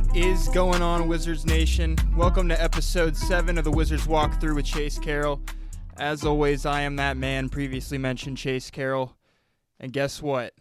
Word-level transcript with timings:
What 0.00 0.16
is 0.16 0.48
going 0.48 0.80
on, 0.80 1.08
Wizards 1.08 1.44
Nation? 1.44 1.94
Welcome 2.16 2.48
to 2.48 2.60
episode 2.60 3.14
7 3.14 3.58
of 3.58 3.64
the 3.64 3.70
Wizards 3.70 4.06
Walkthrough 4.06 4.54
with 4.54 4.64
Chase 4.64 4.98
Carroll. 4.98 5.42
As 5.98 6.24
always, 6.24 6.64
I 6.64 6.80
am 6.80 6.96
that 6.96 7.18
man 7.18 7.50
previously 7.50 7.98
mentioned, 7.98 8.38
Chase 8.38 8.70
Carroll. 8.70 9.14
And 9.78 9.92
guess 9.92 10.22
what? 10.22 10.54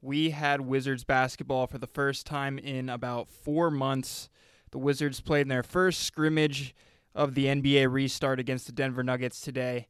We 0.00 0.30
had 0.30 0.62
Wizards 0.62 1.04
basketball 1.04 1.66
for 1.66 1.76
the 1.76 1.86
first 1.86 2.24
time 2.24 2.58
in 2.58 2.88
about 2.88 3.28
four 3.28 3.70
months. 3.70 4.30
The 4.70 4.78
Wizards 4.78 5.20
played 5.20 5.42
in 5.42 5.48
their 5.48 5.62
first 5.62 6.00
scrimmage 6.00 6.74
of 7.14 7.34
the 7.34 7.46
NBA 7.46 7.92
restart 7.92 8.40
against 8.40 8.64
the 8.64 8.72
Denver 8.72 9.02
Nuggets 9.02 9.42
today. 9.42 9.88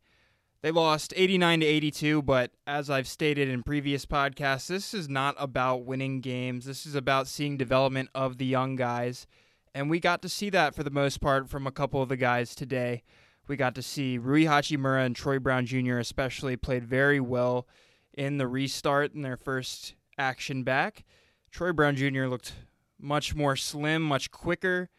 They 0.67 0.73
lost 0.73 1.13
89 1.15 1.61
to 1.61 1.67
82, 1.67 2.23
but 2.23 2.51
as 2.67 2.91
I've 2.91 3.07
stated 3.07 3.49
in 3.49 3.63
previous 3.63 4.05
podcasts, 4.05 4.67
this 4.67 4.95
is 4.95 5.09
not 5.09 5.37
about 5.39 5.85
winning 5.85 6.21
games. 6.21 6.65
This 6.65 6.87
is 6.87 6.97
about 6.97 7.29
seeing 7.29 7.57
development 7.57 8.11
of 8.17 8.39
the 8.39 8.47
young 8.47 8.75
guys. 8.75 9.29
And 9.77 9.89
we 9.89 10.01
got 10.01 10.23
to 10.23 10.29
see 10.29 10.51
that 10.51 10.75
for 10.75 10.83
the 10.83 10.91
most 10.91 11.21
part 11.21 11.49
from 11.49 11.69
a 11.69 11.71
couple 11.71 12.03
of 12.03 12.09
the 12.09 12.17
guys 12.17 12.53
today. 12.53 13.05
We 13.47 13.55
got 13.55 13.77
to 13.77 13.81
see 13.83 14.19
Rui 14.19 14.47
Hachimura 14.47 15.07
and 15.07 15.15
Troy 15.15 15.39
Brown 15.39 15.67
Jr. 15.67 15.99
especially 15.99 16.57
played 16.57 16.85
very 16.85 17.21
well 17.21 17.69
in 18.13 18.39
the 18.39 18.49
restart 18.49 19.15
in 19.15 19.23
their 19.23 19.37
first 19.37 19.95
action 20.19 20.65
back. 20.65 21.05
Troy 21.53 21.71
Brown 21.71 21.95
Jr. 21.95 22.25
looked 22.25 22.55
much 23.01 23.37
more 23.37 23.55
slim, 23.55 24.03
much 24.03 24.33
quicker. 24.33 24.91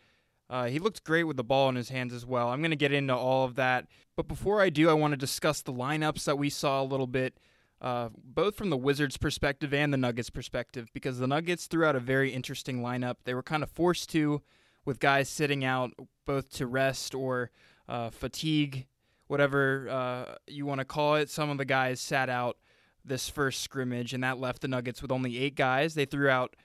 Uh, 0.50 0.68
he 0.68 0.80
looked 0.80 1.04
great 1.04 1.26
with 1.26 1.38
the 1.38 1.44
ball 1.44 1.68
in 1.70 1.76
his 1.76 1.90
hands 1.90 2.14
as 2.14 2.26
well. 2.26 2.50
I'm 2.50 2.62
going 2.62 2.72
to 2.72 2.78
get 2.78 2.94
into 2.94 3.16
all 3.16 3.44
of 3.44 3.56
that. 3.56 3.88
But 4.16 4.28
before 4.28 4.62
I 4.62 4.70
do, 4.70 4.90
I 4.90 4.94
want 4.94 5.12
to 5.12 5.18
discuss 5.18 5.62
the 5.62 5.74
lineups 5.74 6.24
that 6.24 6.38
we 6.38 6.50
saw 6.50 6.82
a 6.82 6.86
little 6.86 7.08
bit, 7.08 7.40
uh, 7.82 8.10
both 8.24 8.56
from 8.56 8.70
the 8.70 8.78
Wizards' 8.78 9.18
perspective 9.18 9.74
and 9.74 9.92
the 9.92 9.98
Nuggets' 9.98 10.30
perspective, 10.30 10.90
because 10.94 11.20
the 11.20 11.28
Nuggets 11.28 11.68
threw 11.68 11.86
out 11.86 11.96
a 11.96 12.00
very 12.00 12.32
interesting 12.32 12.82
lineup. 12.82 13.16
They 13.26 13.34
were 13.34 13.44
kind 13.44 13.62
of 13.62 13.70
forced 13.70 14.10
to, 14.12 14.42
with 14.86 15.00
guys 15.00 15.28
sitting 15.28 15.66
out 15.66 15.92
both 16.26 16.50
to 16.52 16.66
rest 16.66 17.14
or 17.14 17.52
uh, 17.90 18.10
fatigue, 18.10 18.88
whatever 19.28 19.90
uh, 19.90 20.36
you 20.48 20.66
want 20.66 20.80
to 20.80 20.86
call 20.86 21.16
it. 21.16 21.30
Some 21.30 21.50
of 21.50 21.58
the 21.58 21.66
guys 21.66 22.00
sat 22.00 22.30
out 22.30 22.58
this 23.04 23.28
first 23.30 23.62
scrimmage, 23.62 24.14
and 24.14 24.24
that 24.24 24.40
left 24.40 24.62
the 24.62 24.70
Nuggets 24.70 25.02
with 25.02 25.12
only 25.12 25.38
eight 25.38 25.56
guys. 25.56 25.94
They 25.94 26.06
threw 26.06 26.30
out 26.30 26.56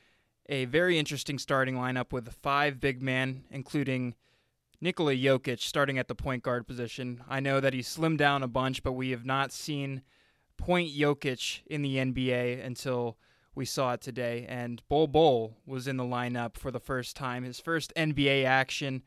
a 0.48 0.64
very 0.66 0.98
interesting 0.98 1.38
starting 1.38 1.74
lineup 1.74 2.12
with 2.12 2.32
five 2.42 2.80
big 2.80 3.02
men, 3.02 3.44
including 3.50 4.14
Nikola 4.80 5.14
Jokic 5.14 5.60
starting 5.60 5.98
at 5.98 6.08
the 6.08 6.14
point 6.14 6.42
guard 6.42 6.66
position. 6.66 7.22
I 7.28 7.40
know 7.40 7.60
that 7.60 7.72
he 7.72 7.80
slimmed 7.80 8.18
down 8.18 8.42
a 8.42 8.48
bunch, 8.48 8.82
but 8.82 8.92
we 8.92 9.10
have 9.10 9.24
not 9.24 9.52
seen 9.52 10.02
point 10.56 10.90
Jokic 10.90 11.60
in 11.66 11.82
the 11.82 11.96
NBA 11.96 12.64
until 12.64 13.16
we 13.54 13.64
saw 13.64 13.92
it 13.92 14.00
today. 14.00 14.44
And 14.48 14.82
Bol 14.88 15.06
Bol 15.06 15.56
was 15.66 15.86
in 15.86 15.96
the 15.96 16.04
lineup 16.04 16.56
for 16.56 16.70
the 16.70 16.80
first 16.80 17.16
time, 17.16 17.44
his 17.44 17.60
first 17.60 17.92
NBA 17.96 18.44
action. 18.44 19.02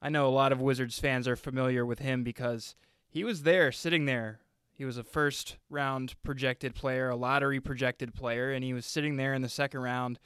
I 0.00 0.08
know 0.08 0.26
a 0.26 0.30
lot 0.30 0.52
of 0.52 0.60
Wizards 0.60 0.98
fans 0.98 1.28
are 1.28 1.36
familiar 1.36 1.84
with 1.84 1.98
him 1.98 2.22
because 2.22 2.74
he 3.08 3.24
was 3.24 3.42
there, 3.42 3.72
sitting 3.72 4.06
there. 4.06 4.40
He 4.72 4.84
was 4.84 4.96
a 4.96 5.04
first 5.04 5.56
round 5.68 6.14
projected 6.22 6.74
player, 6.74 7.10
a 7.10 7.16
lottery 7.16 7.60
projected 7.60 8.14
player, 8.14 8.52
and 8.52 8.62
he 8.62 8.72
was 8.72 8.86
sitting 8.86 9.16
there 9.16 9.34
in 9.34 9.42
the 9.42 9.48
second 9.48 9.80
round 9.80 10.20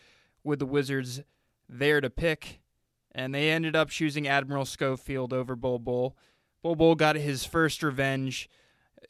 with 0.44 0.58
the 0.58 0.66
Wizards 0.66 1.22
there 1.68 2.00
to 2.00 2.10
pick, 2.10 2.60
and 3.12 3.34
they 3.34 3.50
ended 3.50 3.76
up 3.76 3.90
choosing 3.90 4.26
Admiral 4.26 4.64
Schofield 4.64 5.32
over 5.32 5.56
Bol 5.56 5.78
Bol. 5.78 6.16
Bol 6.62 6.76
Bol 6.76 6.94
got 6.94 7.16
his 7.16 7.44
first 7.44 7.82
revenge 7.82 8.48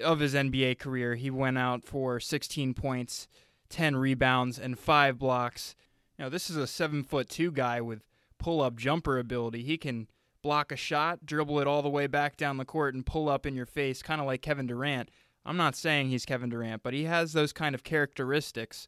of 0.01 0.21
his 0.21 0.35
NBA 0.35 0.79
career. 0.79 1.15
He 1.15 1.31
went 1.31 1.59
out 1.59 1.85
for 1.85 2.19
16 2.19 2.75
points, 2.75 3.29
10 3.69 3.97
rebounds, 3.97 4.59
and 4.59 4.79
five 4.79 5.19
blocks. 5.19 5.75
Now 6.19 6.29
this 6.29 6.49
is 6.49 6.57
a 6.57 6.67
seven 6.67 7.03
foot 7.03 7.29
two 7.29 7.51
guy 7.51 7.81
with 7.81 8.03
pull 8.39 8.61
up 8.61 8.77
jumper 8.77 9.19
ability. 9.19 9.63
He 9.63 9.77
can 9.77 10.09
block 10.43 10.73
a 10.73 10.77
shot, 10.77 11.25
dribble 11.25 11.61
it 11.61 11.67
all 11.67 11.83
the 11.83 11.89
way 11.89 12.07
back 12.07 12.37
down 12.37 12.57
the 12.57 12.65
court, 12.65 12.95
and 12.95 13.07
pull 13.07 13.29
up 13.29 13.47
in 13.47 13.55
your 13.55 13.67
face, 13.67 14.03
kind 14.03 14.21
of 14.21 14.27
like 14.27 14.43
Kevin 14.43 14.67
Durant. 14.67 15.11
I'm 15.45 15.57
not 15.57 15.77
saying 15.77 16.09
he's 16.09 16.25
Kevin 16.25 16.51
Durant, 16.51 16.83
but 16.83 16.95
he 16.95 17.05
has 17.05 17.33
those 17.33 17.53
kind 17.53 17.75
of 17.75 17.83
characteristics 17.83 18.87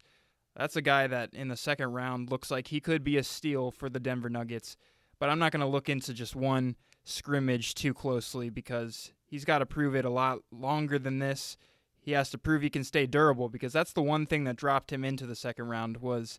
that's 0.57 0.77
a 0.77 0.83
guy 0.83 1.07
that 1.07 1.35
in 1.35 1.49
the 1.49 1.57
second 1.57 1.93
round 1.93 2.31
looks 2.31 2.51
like 2.51 2.69
he 2.69 2.81
could 2.81 3.03
be 3.03 3.17
a 3.17 3.25
steal 3.25 3.71
for 3.71 3.89
the 3.89 4.01
Denver 4.01 4.31
Nuggets. 4.31 4.77
But 5.19 5.29
I'm 5.31 5.39
not 5.39 5.53
going 5.53 5.61
to 5.61 5.67
look 5.67 5.89
into 5.89 6.13
just 6.13 6.37
one 6.37 6.77
scrimmage 7.05 7.75
too 7.75 7.95
closely 7.95 8.51
because 8.51 9.13
he's 9.27 9.45
got 9.45 9.59
to 9.59 9.67
prove 9.67 9.95
it 9.95 10.05
a 10.05 10.11
lot 10.11 10.41
longer 10.51 10.99
than 10.99 11.19
this. 11.19 11.57
He 12.01 12.13
has 12.13 12.31
to 12.31 12.39
prove 12.39 12.63
he 12.63 12.71
can 12.71 12.85
stay 12.85 13.07
durable 13.07 13.49
because 13.49 13.73
that's 13.73 13.93
the 13.93 14.03
one 14.03 14.27
thing 14.27 14.45
that 14.45 14.57
dropped 14.57 14.93
him 14.93 15.05
into 15.05 15.27
the 15.27 15.35
second 15.35 15.69
round 15.69 15.99
was 15.99 16.39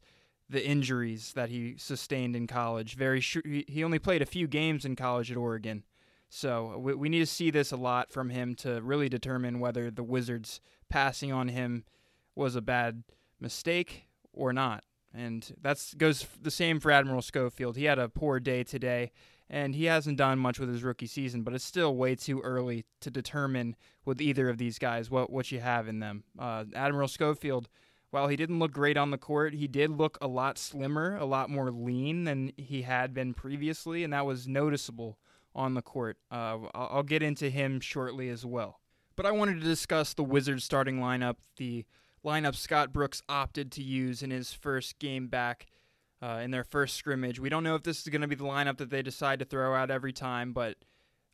the 0.49 0.65
injuries 0.65 1.33
that 1.33 1.49
he 1.49 1.75
sustained 1.77 2.35
in 2.35 2.45
college. 2.47 2.95
Very 2.95 3.19
sh- 3.19 3.37
he 3.43 3.83
only 3.83 3.99
played 3.99 4.21
a 4.21 4.27
few 4.27 4.47
games 4.47 4.85
in 4.85 4.95
college 4.95 5.31
at 5.31 5.37
Oregon. 5.37 5.83
So 6.29 6.77
we, 6.77 6.93
we 6.93 7.09
need 7.09 7.19
to 7.19 7.25
see 7.25 7.49
this 7.49 7.71
a 7.71 7.77
lot 7.77 8.11
from 8.11 8.29
him 8.29 8.55
to 8.55 8.81
really 8.81 9.09
determine 9.09 9.59
whether 9.59 9.89
the 9.89 10.03
Wizards 10.03 10.61
passing 10.87 11.31
on 11.31 11.47
him 11.47 11.83
was 12.35 12.55
a 12.55 12.61
bad 12.61 13.03
mistake 13.39 14.04
or 14.35 14.53
not. 14.53 14.83
And 15.13 15.55
that 15.61 15.81
goes 15.97 16.27
the 16.41 16.51
same 16.51 16.79
for 16.79 16.91
Admiral 16.91 17.21
Schofield. 17.21 17.77
He 17.77 17.85
had 17.85 17.99
a 17.99 18.09
poor 18.09 18.39
day 18.39 18.63
today, 18.63 19.11
and 19.49 19.73
he 19.73 19.85
hasn't 19.85 20.17
done 20.17 20.39
much 20.39 20.59
with 20.59 20.69
his 20.69 20.83
rookie 20.83 21.07
season, 21.07 21.43
but 21.43 21.53
it's 21.53 21.63
still 21.63 21.95
way 21.95 22.15
too 22.15 22.41
early 22.41 22.85
to 22.99 23.09
determine 23.09 23.75
with 24.03 24.19
either 24.19 24.49
of 24.49 24.57
these 24.57 24.77
guys 24.77 25.09
what, 25.09 25.29
what 25.29 25.51
you 25.51 25.59
have 25.61 25.87
in 25.87 25.99
them. 25.99 26.23
Uh, 26.37 26.65
Admiral 26.75 27.07
Schofield, 27.07 27.69
while 28.11 28.27
he 28.27 28.35
didn't 28.35 28.59
look 28.59 28.71
great 28.71 28.97
on 28.97 29.11
the 29.11 29.17
court, 29.17 29.53
he 29.53 29.67
did 29.67 29.89
look 29.89 30.17
a 30.21 30.27
lot 30.27 30.57
slimmer, 30.57 31.15
a 31.15 31.25
lot 31.25 31.49
more 31.49 31.71
lean 31.71 32.25
than 32.25 32.51
he 32.57 32.81
had 32.81 33.13
been 33.13 33.33
previously, 33.33 34.03
and 34.03 34.11
that 34.11 34.25
was 34.25 34.47
noticeable 34.47 35.17
on 35.53 35.75
the 35.75 35.81
court. 35.81 36.17
Uh, 36.29 36.57
I'll 36.73 37.03
get 37.03 37.23
into 37.23 37.49
him 37.49 37.79
shortly 37.79 38.27
as 38.29 38.45
well. 38.45 38.81
But 39.15 39.25
I 39.25 39.31
wanted 39.31 39.61
to 39.61 39.65
discuss 39.65 40.13
the 40.13 40.23
Wizards 40.23 40.65
starting 40.65 40.99
lineup, 40.99 41.37
the 41.55 41.85
lineup 42.25 42.55
Scott 42.55 42.91
Brooks 42.91 43.21
opted 43.29 43.71
to 43.73 43.83
use 43.83 44.21
in 44.21 44.31
his 44.31 44.51
first 44.51 44.99
game 44.99 45.27
back 45.27 45.67
uh, 46.21 46.41
in 46.43 46.51
their 46.51 46.63
first 46.63 46.95
scrimmage. 46.95 47.39
We 47.39 47.49
don't 47.49 47.63
know 47.63 47.75
if 47.75 47.83
this 47.83 48.01
is 48.01 48.07
going 48.07 48.21
to 48.21 48.27
be 48.27 48.35
the 48.35 48.43
lineup 48.43 48.77
that 48.77 48.89
they 48.89 49.01
decide 49.01 49.39
to 49.39 49.45
throw 49.45 49.75
out 49.75 49.91
every 49.91 50.13
time, 50.13 50.51
but 50.51 50.77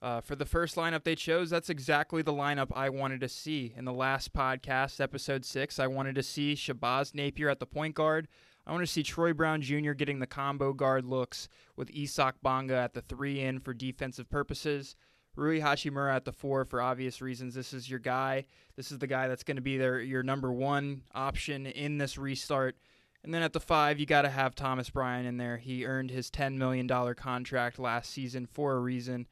uh, 0.01 0.19
for 0.19 0.35
the 0.35 0.46
first 0.46 0.75
lineup 0.75 1.03
they 1.03 1.16
chose, 1.16 1.50
that's 1.50 1.69
exactly 1.69 2.22
the 2.22 2.34
lineup 2.34 2.72
I 2.75 2.90
wanted 2.90 3.22
to 3.22 3.30
see. 3.30 3.74
In 3.78 3.85
the 3.85 3.94
last 3.94 4.34
podcast, 4.34 5.00
episode 5.00 5.46
six, 5.46 5.80
I 5.80 5.88
wanted 5.88 6.16
to 6.16 6.24
see 6.24 6.56
Shabazz 6.56 7.13
Napier 7.13 7.50
at 7.50 7.59
the 7.59 7.66
point 7.66 7.96
guard. 7.96 8.28
I 8.66 8.72
want 8.72 8.81
to 8.81 8.91
see 8.91 9.03
Troy 9.03 9.34
Brown 9.34 9.62
Jr. 9.62 9.94
getting 9.94 10.19
the 10.19 10.28
combo 10.28 10.74
guard 10.74 11.06
looks 11.06 11.47
with 11.75 11.91
Isaac 11.96 12.35
Bonga 12.41 12.75
at 12.75 12.94
the 12.94 13.01
three 13.01 13.40
in 13.41 13.59
for 13.59 13.74
defensive 13.74 14.30
purposes. 14.30 14.96
Rui 15.36 15.62
Hachimura 15.62 16.14
at 16.14 16.25
the 16.25 16.34
four 16.34 16.66
for 16.66 16.81
obvious 16.81 17.22
reasons. 17.22 17.56
This 17.56 17.74
is 17.74 17.90
your 17.90 18.00
guy. 18.00 18.46
This 18.75 18.92
is 18.92 19.00
the 19.00 19.08
guy 19.08 19.28
that's 19.28 19.44
going 19.44 19.56
to 19.56 19.62
be 19.62 19.78
their 19.78 20.02
your 20.02 20.24
number 20.24 20.52
one 20.52 21.03
option 21.14 21.66
in 21.66 21.97
this 21.97 22.18
restart. 22.18 22.75
And 23.24 23.34
then 23.34 23.44
at 23.44 23.53
the 23.53 23.59
five, 23.59 24.00
you 24.00 24.06
got 24.06 24.24
to 24.24 24.30
have 24.30 24.56
Thomas 24.56 24.90
Bryant 24.90 25.28
in 25.28 25.38
there. 25.38 25.58
He 25.58 25.86
earned 25.86 26.09
his 26.09 26.31
$10 26.31 26.56
million 26.56 26.88
contract 27.16 27.78
last 27.78 28.12
season 28.12 28.47
for 28.47 28.74
a 28.74 28.80
reason. 28.80 29.28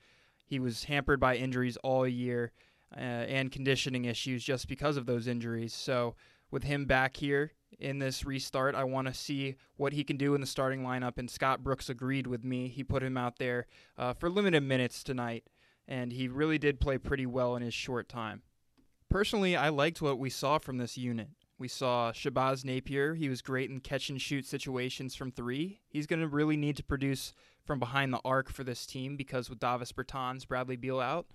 He 0.45 0.59
was 0.59 0.85
hampered 0.85 1.19
by 1.19 1.35
injuries 1.37 1.77
all 1.77 2.07
year 2.07 2.51
uh, 2.95 2.99
and 2.99 3.51
conditioning 3.51 4.05
issues 4.05 4.43
just 4.43 4.67
because 4.67 4.95
of 4.95 5.07
those 5.07 5.27
injuries. 5.27 5.73
So 5.73 6.15
with 6.51 6.63
him 6.63 6.85
back 6.85 7.17
here 7.17 7.53
in 7.79 7.97
this 7.97 8.25
restart, 8.25 8.75
I 8.75 8.83
want 8.83 9.07
to 9.07 9.13
see 9.13 9.55
what 9.77 9.93
he 9.93 10.03
can 10.03 10.17
do 10.17 10.35
in 10.35 10.41
the 10.41 10.47
starting 10.47 10.83
lineup. 10.83 11.17
And 11.17 11.29
Scott 11.29 11.63
Brooks 11.63 11.89
agreed 11.89 12.27
with 12.27 12.43
me. 12.43 12.67
He 12.67 12.83
put 12.83 13.01
him 13.01 13.17
out 13.17 13.39
there 13.39 13.65
uh, 13.97 14.13
for 14.13 14.29
limited 14.29 14.61
minutes 14.61 15.03
tonight 15.03 15.45
and 15.89 16.13
he 16.13 16.27
really 16.27 16.59
did 16.59 16.79
play 16.79 16.99
pretty 16.99 17.25
well 17.25 17.55
in 17.55 17.63
his 17.63 17.73
short 17.73 18.07
time. 18.07 18.43
Personally, 19.09 19.55
I 19.55 19.69
liked 19.69 20.03
what 20.03 20.19
we 20.19 20.29
saw 20.29 20.59
from 20.59 20.77
this 20.77 20.97
unit. 20.97 21.29
We 21.57 21.67
saw 21.67 22.11
Shabazz 22.11 22.63
Napier. 22.63 23.15
He 23.15 23.27
was 23.27 23.41
great 23.41 23.71
in 23.71 23.79
catch 23.79 24.09
and 24.09 24.21
shoot 24.21 24.45
situations 24.45 25.15
from 25.15 25.31
three. 25.31 25.81
He's 25.89 26.05
going 26.05 26.21
to 26.21 26.27
really 26.27 26.55
need 26.55 26.77
to 26.77 26.83
produce 26.83 27.33
from 27.65 27.79
behind 27.79 28.13
the 28.13 28.21
arc 28.23 28.49
for 28.49 28.63
this 28.63 28.85
team 28.85 29.17
because 29.17 29.49
with 29.49 29.59
Davis 29.59 29.91
Bertans, 29.91 30.47
Bradley 30.47 30.77
Beal 30.77 30.99
out, 30.99 31.25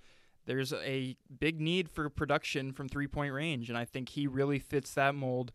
there's 0.47 0.73
a 0.73 1.17
big 1.41 1.61
need 1.61 1.91
for 1.91 2.09
production 2.09 2.73
from 2.73 2.89
three 2.89 3.09
point 3.09 3.35
range. 3.35 3.69
And 3.69 3.77
I 3.77 3.85
think 3.85 4.11
he 4.11 4.27
really 4.29 4.61
fits 4.61 4.95
that 4.95 5.17
mold 5.17 5.53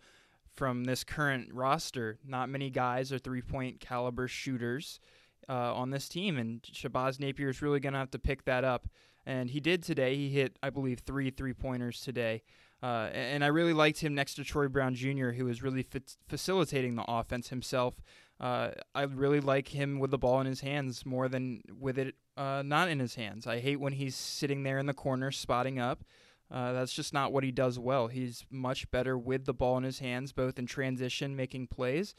from 0.53 0.83
this 0.83 1.05
current 1.05 1.53
roster. 1.53 2.19
Not 2.27 2.49
many 2.49 2.69
guys 2.69 3.13
are 3.13 3.17
three 3.17 3.41
point 3.41 3.79
caliber 3.79 4.27
shooters 4.27 4.99
uh, 5.47 5.73
on 5.73 5.89
this 5.91 6.09
team, 6.09 6.37
and 6.37 6.61
Shabazz 6.63 7.19
Napier 7.19 7.49
is 7.49 7.61
really 7.61 7.79
going 7.79 7.93
to 7.93 7.99
have 7.99 8.11
to 8.11 8.19
pick 8.19 8.45
that 8.45 8.63
up. 8.63 8.87
And 9.25 9.51
he 9.51 9.59
did 9.59 9.83
today. 9.83 10.15
He 10.15 10.29
hit, 10.29 10.57
I 10.63 10.69
believe, 10.69 10.99
three 10.99 11.29
three 11.29 11.53
pointers 11.53 12.01
today. 12.01 12.41
Uh, 12.81 13.09
and 13.13 13.43
I 13.43 13.47
really 13.47 13.73
liked 13.73 13.99
him 13.99 14.15
next 14.15 14.35
to 14.35 14.43
Troy 14.43 14.69
Brown 14.69 14.95
Jr., 14.95 15.31
who 15.31 15.45
was 15.45 15.61
really 15.61 15.83
fa- 15.83 16.01
facilitating 16.27 16.95
the 16.95 17.03
offense 17.07 17.49
himself. 17.49 17.95
Uh, 18.39 18.69
I 18.95 19.03
really 19.03 19.41
like 19.41 19.67
him 19.67 19.99
with 19.99 20.11
the 20.11 20.17
ball 20.17 20.39
in 20.39 20.47
his 20.47 20.61
hands 20.61 21.05
more 21.05 21.27
than 21.27 21.61
with 21.77 21.97
it 21.97 22.15
uh, 22.37 22.63
not 22.65 22.87
in 22.87 22.99
his 22.99 23.15
hands. 23.15 23.45
I 23.45 23.59
hate 23.59 23.81
when 23.81 23.93
he's 23.93 24.15
sitting 24.15 24.63
there 24.63 24.79
in 24.79 24.85
the 24.85 24.93
corner 24.93 25.29
spotting 25.29 25.77
up. 25.77 26.05
Uh, 26.49 26.71
that's 26.71 26.93
just 26.93 27.13
not 27.13 27.33
what 27.33 27.43
he 27.43 27.51
does 27.51 27.77
well. 27.77 28.07
He's 28.07 28.45
much 28.49 28.89
better 28.91 29.17
with 29.17 29.45
the 29.45 29.53
ball 29.53 29.77
in 29.77 29.83
his 29.83 29.99
hands, 29.99 30.31
both 30.31 30.57
in 30.57 30.65
transition, 30.65 31.35
making 31.35 31.67
plays, 31.67 32.15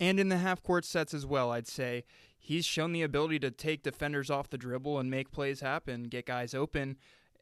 and 0.00 0.20
in 0.20 0.28
the 0.28 0.38
half 0.38 0.62
court 0.62 0.84
sets 0.84 1.14
as 1.14 1.26
well, 1.26 1.50
I'd 1.50 1.66
say. 1.66 2.04
He's 2.38 2.64
shown 2.64 2.92
the 2.92 3.02
ability 3.02 3.40
to 3.40 3.50
take 3.50 3.82
defenders 3.82 4.30
off 4.30 4.48
the 4.48 4.58
dribble 4.58 4.98
and 4.98 5.10
make 5.10 5.32
plays 5.32 5.60
happen, 5.60 6.04
get 6.04 6.26
guys 6.26 6.54
open, 6.54 6.96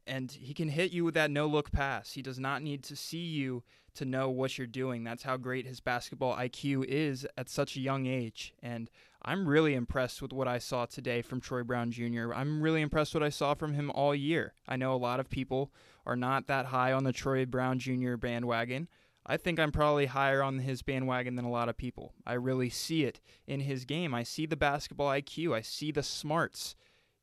and 0.06 0.30
he 0.30 0.54
can 0.54 0.68
hit 0.68 0.92
you 0.92 1.04
with 1.04 1.14
that 1.14 1.30
no 1.30 1.46
look 1.46 1.72
pass. 1.72 2.12
He 2.12 2.22
does 2.22 2.38
not 2.38 2.62
need 2.62 2.82
to 2.84 2.96
see 2.96 3.18
you 3.18 3.62
to 3.94 4.04
know 4.04 4.28
what 4.28 4.56
you're 4.56 4.66
doing. 4.66 5.04
That's 5.04 5.22
how 5.22 5.36
great 5.36 5.66
his 5.66 5.80
basketball 5.80 6.36
IQ 6.36 6.84
is 6.84 7.26
at 7.36 7.48
such 7.48 7.76
a 7.76 7.80
young 7.80 8.06
age. 8.06 8.54
And 8.62 8.90
I'm 9.22 9.48
really 9.48 9.74
impressed 9.74 10.22
with 10.22 10.32
what 10.32 10.46
I 10.46 10.58
saw 10.58 10.86
today 10.86 11.22
from 11.22 11.40
Troy 11.40 11.64
Brown 11.64 11.90
Jr. 11.90 12.32
I'm 12.32 12.62
really 12.62 12.82
impressed 12.82 13.14
what 13.14 13.22
I 13.22 13.30
saw 13.30 13.54
from 13.54 13.74
him 13.74 13.90
all 13.90 14.14
year. 14.14 14.54
I 14.68 14.76
know 14.76 14.94
a 14.94 14.96
lot 14.96 15.18
of 15.18 15.28
people 15.28 15.72
are 16.04 16.16
not 16.16 16.46
that 16.46 16.66
high 16.66 16.92
on 16.92 17.04
the 17.04 17.12
Troy 17.12 17.44
Brown 17.44 17.78
Jr. 17.78 18.16
bandwagon. 18.16 18.88
I 19.26 19.37
think 19.37 19.58
I'm 19.58 19.73
probably 19.73 20.06
higher 20.06 20.43
on 20.43 20.61
his 20.61 20.82
bandwagon 20.82 21.34
than 21.34 21.44
a 21.44 21.50
lot 21.50 21.69
of 21.69 21.76
people. 21.76 22.14
I 22.25 22.34
really 22.34 22.70
see 22.70 23.05
it 23.05 23.20
in 23.46 23.61
his 23.61 23.84
game. 23.84 24.14
I 24.14 24.23
see 24.23 24.46
the 24.46 24.56
basketball 24.56 25.08
IQ, 25.08 25.55
I 25.55 25.62
see 25.62 25.90
the 25.90 26.02
smarts. 26.02 26.75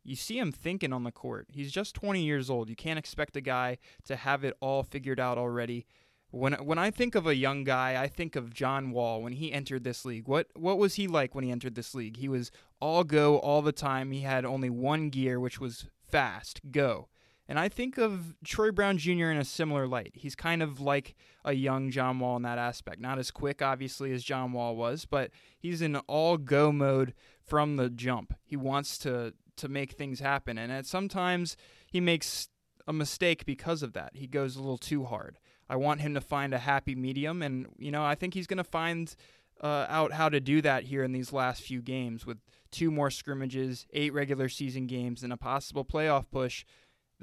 You 0.04 0.18
see 0.18 0.38
him 0.38 0.52
thinking 0.52 0.92
on 0.92 1.06
the 1.06 1.12
court. 1.12 1.48
He's 1.50 1.72
just 1.72 1.96
20 1.96 2.22
years 2.22 2.50
old. 2.50 2.70
You 2.70 2.76
can't 2.76 3.00
expect 3.00 3.38
a 3.38 3.42
guy 3.42 3.78
to 4.04 4.18
have 4.18 4.44
it 4.44 4.58
all 4.60 4.84
figured 4.84 5.20
out 5.20 5.38
already. 5.38 5.86
When 6.30 6.54
when 6.54 6.80
I 6.80 6.90
think 6.90 7.16
of 7.16 7.28
a 7.28 7.36
young 7.36 7.64
guy, 7.64 8.02
I 8.02 8.08
think 8.08 8.36
of 8.36 8.54
John 8.54 8.92
Wall 8.92 9.22
when 9.22 9.34
he 9.34 9.54
entered 9.54 9.84
this 9.84 10.04
league. 10.04 10.28
What 10.28 10.48
what 10.56 10.80
was 10.80 10.96
he 10.96 11.08
like 11.08 11.36
when 11.36 11.44
he 11.44 11.52
entered 11.52 11.76
this 11.76 11.94
league? 11.94 12.18
He 12.18 12.28
was 12.28 12.52
all 12.82 13.04
go 13.04 13.38
all 13.38 13.62
the 13.62 13.72
time. 13.72 14.12
He 14.12 14.22
had 14.22 14.44
only 14.44 14.70
one 14.70 15.10
gear, 15.10 15.40
which 15.40 15.60
was 15.60 15.86
fast, 16.10 16.60
go. 16.72 17.08
And 17.48 17.60
I 17.60 17.68
think 17.68 17.98
of 17.98 18.36
Troy 18.46 18.72
Brown 18.72 18.98
Jr. 18.98 19.30
in 19.30 19.38
a 19.38 19.44
similar 19.44 19.86
light. 19.86 20.14
He's 20.16 20.36
kind 20.36 20.64
of 20.64 20.80
like 20.80 21.16
a 21.44 21.54
young 21.54 21.92
John 21.92 22.20
Wall 22.20 22.38
in 22.38 22.44
that 22.44 22.58
aspect. 22.58 23.02
Not 23.02 23.20
as 23.20 23.32
quick, 23.32 23.62
obviously, 23.62 24.14
as 24.14 24.24
John 24.24 24.54
Wall 24.54 24.76
was, 24.76 25.06
but 25.06 25.32
he's 25.60 25.82
in 25.82 25.98
all 26.08 26.38
go 26.38 26.72
mode 26.72 27.14
from 27.46 27.76
the 27.76 27.90
jump. 27.90 28.34
He 28.44 28.56
wants 28.56 28.98
to 29.00 29.34
to 29.56 29.68
make 29.68 29.92
things 29.92 30.20
happen, 30.20 30.58
and 30.58 30.72
at 30.72 30.86
sometimes 30.86 31.56
he 31.86 32.00
makes 32.02 32.50
a 32.88 32.94
mistake 32.94 33.46
because 33.46 33.84
of 33.84 33.94
that. 33.94 34.12
He 34.16 34.26
goes 34.26 34.56
a 34.56 34.60
little 34.60 34.80
too 34.80 35.06
hard. 35.06 35.38
I 35.70 35.76
want 35.76 36.02
him 36.02 36.14
to 36.16 36.22
find 36.22 36.54
a 36.54 36.60
happy 36.60 36.96
medium, 36.96 37.42
and 37.42 37.68
you 37.78 37.92
know 37.92 38.04
I 38.04 38.16
think 38.16 38.34
he's 38.34 38.48
going 38.48 38.58
to 38.58 38.64
find 38.64 39.14
uh, 39.62 39.86
out 39.90 40.14
how 40.14 40.30
to 40.30 40.40
do 40.40 40.62
that 40.62 40.84
here 40.84 41.04
in 41.04 41.12
these 41.12 41.32
last 41.32 41.62
few 41.62 41.82
games 41.82 42.26
with 42.26 42.38
two 42.72 42.92
more 42.92 43.12
scrimmages, 43.12 43.86
eight 43.94 44.14
regular 44.14 44.50
season 44.50 44.88
games, 44.88 45.24
and 45.24 45.32
a 45.32 45.38
possible 45.38 45.86
playoff 45.86 46.26
push. 46.32 46.66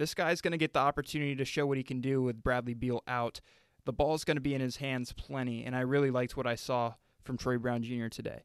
This 0.01 0.15
guy's 0.15 0.41
going 0.41 0.53
to 0.53 0.57
get 0.57 0.73
the 0.73 0.79
opportunity 0.79 1.37
to 1.37 1.45
show 1.45 1.67
what 1.67 1.77
he 1.77 1.83
can 1.83 2.01
do 2.01 2.23
with 2.23 2.43
Bradley 2.43 2.73
Beal 2.73 3.03
out. 3.07 3.43
The 3.85 3.93
ball's 3.93 4.25
going 4.25 4.39
to 4.39 4.41
be 4.41 4.55
in 4.55 4.63
his 4.63 4.77
hands 4.77 5.13
plenty, 5.13 5.63
and 5.63 5.77
I 5.77 5.81
really 5.81 6.11
liked 6.11 6.39
what 6.39 6.47
I 6.47 6.55
saw 6.55 6.95
from 7.23 7.37
Troy 7.37 7.59
Brown 7.59 7.83
Jr. 7.83 8.07
today. 8.07 8.45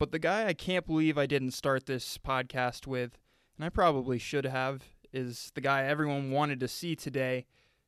But 0.00 0.10
the 0.10 0.18
guy 0.18 0.48
I 0.48 0.52
can't 0.52 0.84
believe 0.84 1.16
I 1.16 1.26
didn't 1.26 1.52
start 1.52 1.86
this 1.86 2.18
podcast 2.18 2.88
with, 2.88 3.20
and 3.56 3.64
I 3.64 3.68
probably 3.68 4.18
should 4.18 4.44
have, 4.44 4.82
is 5.12 5.52
the 5.54 5.60
guy 5.60 5.84
everyone 5.84 6.32
wanted 6.32 6.58
to 6.58 6.66
see 6.66 6.96
today 6.96 7.46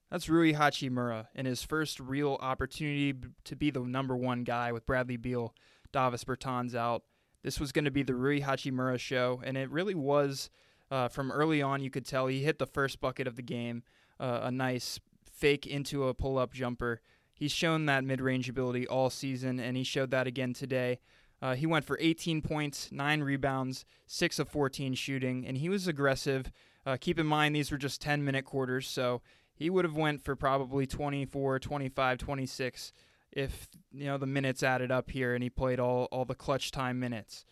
that's 0.09 0.29
Rui 0.29 0.53
Hachimura 0.53 1.27
in 1.35 1.45
his 1.45 1.65
first 1.65 1.99
real 1.99 2.39
opportunity 2.41 3.15
to 3.43 3.57
be 3.57 3.73
the 3.73 3.81
number 3.81 4.17
one 4.17 4.45
guy 4.45 4.71
with 4.71 4.87
Bradley 4.87 5.17
Beal, 5.17 5.57
Davis 5.93 6.23
Bertans 6.23 6.77
out. 6.77 7.03
This 7.43 7.59
was 7.59 7.73
going 7.73 7.87
to 7.87 7.91
be 7.91 8.05
the 8.05 8.15
Rui 8.15 8.43
Hachimura 8.43 9.01
show, 9.01 9.43
and 9.45 9.57
it 9.57 9.73
really 9.73 9.97
was. 9.97 10.51
Uh, 10.93 11.09
from 11.09 11.33
early 11.33 11.63
on, 11.63 11.83
you 11.83 11.89
could 11.89 12.05
tell 12.05 12.27
he 12.27 12.43
hit 12.43 12.59
the 12.59 12.67
first 12.67 13.01
bucket 13.01 13.27
of 13.27 13.37
the 13.37 13.43
game, 13.43 13.83
uh, 14.21 14.41
a 14.43 14.51
nice 14.51 15.01
fake 15.25 15.67
into 15.67 16.07
a 16.07 16.13
pull 16.13 16.37
up 16.37 16.53
jumper. 16.53 17.01
He's 17.33 17.51
shown 17.51 17.87
that 17.87 18.05
mid 18.05 18.21
range 18.21 18.51
ability 18.51 18.87
all 18.87 19.09
season, 19.09 19.59
and 19.59 19.75
he 19.75 19.85
showed 19.85 20.11
that 20.11 20.27
again 20.27 20.53
today. 20.53 20.99
Uh, 21.41 21.55
he 21.55 21.65
went 21.65 21.87
for 21.87 21.97
18 21.99 22.43
points, 22.43 22.93
9 22.93 23.23
rebounds, 23.23 23.87
6 24.07 24.39
of 24.39 24.51
14 24.51 24.93
shooting, 24.93 25.47
and 25.47 25.57
he 25.57 25.71
was 25.71 25.89
aggressive. 25.89 26.53
Uh, 26.85 26.99
keep 27.01 27.19
in 27.19 27.27
mind, 27.27 27.57
these 27.57 27.71
were 27.71 27.79
just 27.79 28.03
10 28.03 28.23
minute 28.23 28.45
quarters, 28.45 28.87
so 28.87 29.23
he 29.55 29.71
would 29.71 29.87
have 29.87 29.97
went 29.97 30.21
for 30.21 30.37
probably 30.37 30.87
24, 30.87 31.59
25, 31.59 32.19
26 32.19 32.93
if 33.33 33.67
you 33.95 34.05
know 34.05 34.19
the 34.19 34.27
minutes 34.27 34.63
added 34.63 34.91
up 34.91 35.11
here 35.11 35.35
and 35.35 35.43
he 35.43 35.49
played 35.49 35.81
all, 35.81 36.05
all 36.13 36.27
the 36.27 36.35
clutch 36.35 36.71
time 36.71 37.01
minutes. 37.01 37.47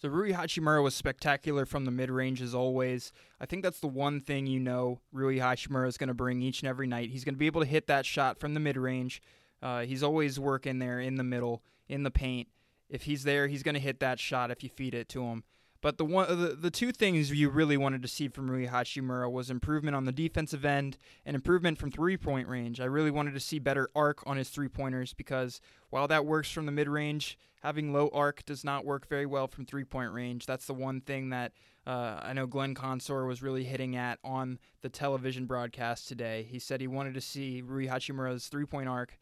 So 0.00 0.08
Rui 0.08 0.32
Hachimura 0.32 0.82
was 0.82 0.94
spectacular 0.94 1.64
from 1.64 1.86
the 1.86 1.90
mid 1.90 2.10
range 2.10 2.42
as 2.42 2.54
always. 2.54 3.12
I 3.40 3.46
think 3.46 3.62
that's 3.62 3.80
the 3.80 3.86
one 3.86 4.20
thing 4.20 4.46
you 4.46 4.60
know 4.60 5.00
Rui 5.10 5.38
Hachimura 5.38 5.88
is 5.88 5.96
going 5.96 6.08
to 6.08 6.14
bring 6.14 6.42
each 6.42 6.60
and 6.60 6.68
every 6.68 6.86
night. 6.86 7.10
He's 7.10 7.24
going 7.24 7.34
to 7.34 7.38
be 7.38 7.46
able 7.46 7.62
to 7.62 7.66
hit 7.66 7.86
that 7.86 8.04
shot 8.04 8.38
from 8.38 8.54
the 8.54 8.60
mid 8.60 8.76
range. 8.76 9.22
Uh, 9.62 9.80
he's 9.82 10.02
always 10.02 10.38
working 10.38 10.78
there 10.78 11.00
in 11.00 11.14
the 11.14 11.24
middle, 11.24 11.62
in 11.88 12.02
the 12.02 12.10
paint. 12.10 12.48
If 12.90 13.02
he's 13.04 13.24
there, 13.24 13.48
he's 13.48 13.62
going 13.62 13.74
to 13.74 13.80
hit 13.80 14.00
that 14.00 14.20
shot 14.20 14.50
if 14.50 14.62
you 14.62 14.68
feed 14.68 14.94
it 14.94 15.08
to 15.10 15.24
him. 15.24 15.44
But 15.80 15.98
the 15.98 16.04
one, 16.04 16.28
the, 16.28 16.56
the 16.56 16.70
two 16.70 16.92
things 16.92 17.30
you 17.30 17.48
really 17.48 17.76
wanted 17.76 18.02
to 18.02 18.08
see 18.08 18.28
from 18.28 18.50
Rui 18.50 18.66
Hachimura 18.66 19.30
was 19.30 19.50
improvement 19.50 19.96
on 19.96 20.04
the 20.04 20.12
defensive 20.12 20.64
end 20.64 20.96
and 21.24 21.34
improvement 21.34 21.78
from 21.78 21.90
three 21.90 22.16
point 22.16 22.48
range. 22.48 22.80
I 22.80 22.86
really 22.86 23.10
wanted 23.10 23.34
to 23.34 23.40
see 23.40 23.58
better 23.58 23.88
arc 23.94 24.22
on 24.26 24.36
his 24.36 24.48
three 24.48 24.68
pointers 24.68 25.12
because 25.12 25.60
while 25.90 26.08
that 26.08 26.26
works 26.26 26.50
from 26.50 26.66
the 26.66 26.72
mid 26.72 26.88
range, 26.88 27.38
having 27.62 27.92
low 27.92 28.10
arc 28.12 28.44
does 28.44 28.64
not 28.64 28.84
work 28.84 29.08
very 29.08 29.26
well 29.26 29.46
from 29.46 29.66
three 29.66 29.84
point 29.84 30.12
range. 30.12 30.46
That's 30.46 30.66
the 30.66 30.74
one 30.74 31.00
thing 31.00 31.30
that 31.30 31.52
uh, 31.86 32.20
I 32.22 32.32
know 32.32 32.46
Glenn 32.46 32.74
Consor 32.74 33.24
was 33.26 33.42
really 33.42 33.64
hitting 33.64 33.96
at 33.96 34.18
on 34.24 34.58
the 34.82 34.88
television 34.88 35.46
broadcast 35.46 36.08
today. 36.08 36.46
He 36.48 36.58
said 36.58 36.80
he 36.80 36.88
wanted 36.88 37.14
to 37.14 37.20
see 37.20 37.62
Rui 37.64 37.86
Hachimura's 37.86 38.48
three 38.48 38.66
point 38.66 38.88
arc 38.88 39.18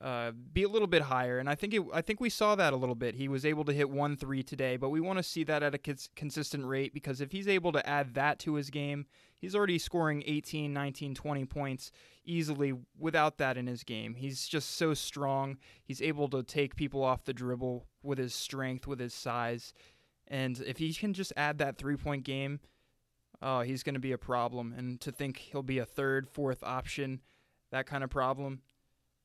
uh, 0.00 0.30
be 0.52 0.62
a 0.62 0.68
little 0.68 0.88
bit 0.88 1.02
higher. 1.02 1.38
And 1.38 1.48
I 1.48 1.54
think 1.54 1.72
it, 1.72 1.82
I 1.92 2.02
think 2.02 2.20
we 2.20 2.28
saw 2.28 2.54
that 2.54 2.72
a 2.72 2.76
little 2.76 2.94
bit. 2.94 3.14
He 3.14 3.28
was 3.28 3.46
able 3.46 3.64
to 3.64 3.72
hit 3.72 3.88
one 3.88 4.16
three 4.16 4.42
today, 4.42 4.76
but 4.76 4.90
we 4.90 5.00
want 5.00 5.18
to 5.18 5.22
see 5.22 5.42
that 5.44 5.62
at 5.62 5.74
a 5.74 5.78
cons- 5.78 6.10
consistent 6.14 6.66
rate 6.66 6.92
because 6.92 7.20
if 7.20 7.32
he's 7.32 7.48
able 7.48 7.72
to 7.72 7.88
add 7.88 8.14
that 8.14 8.38
to 8.40 8.54
his 8.54 8.68
game, 8.68 9.06
he's 9.40 9.54
already 9.54 9.78
scoring 9.78 10.22
18, 10.26 10.72
19, 10.72 11.14
20 11.14 11.44
points 11.46 11.90
easily 12.24 12.74
without 12.98 13.38
that 13.38 13.56
in 13.56 13.66
his 13.66 13.84
game. 13.84 14.14
He's 14.14 14.46
just 14.46 14.76
so 14.76 14.92
strong. 14.92 15.56
He's 15.82 16.02
able 16.02 16.28
to 16.28 16.42
take 16.42 16.76
people 16.76 17.02
off 17.02 17.24
the 17.24 17.32
dribble 17.32 17.86
with 18.02 18.18
his 18.18 18.34
strength, 18.34 18.86
with 18.86 19.00
his 19.00 19.14
size. 19.14 19.72
And 20.28 20.60
if 20.66 20.78
he 20.78 20.92
can 20.92 21.14
just 21.14 21.32
add 21.36 21.58
that 21.58 21.78
three 21.78 21.96
point 21.96 22.24
game, 22.24 22.60
oh, 23.40 23.60
he's 23.60 23.82
going 23.82 23.94
to 23.94 24.00
be 24.00 24.12
a 24.12 24.18
problem. 24.18 24.74
And 24.76 25.00
to 25.00 25.12
think 25.12 25.38
he'll 25.38 25.62
be 25.62 25.78
a 25.78 25.86
third, 25.86 26.28
fourth 26.28 26.62
option, 26.62 27.20
that 27.70 27.86
kind 27.86 28.04
of 28.04 28.10
problem, 28.10 28.60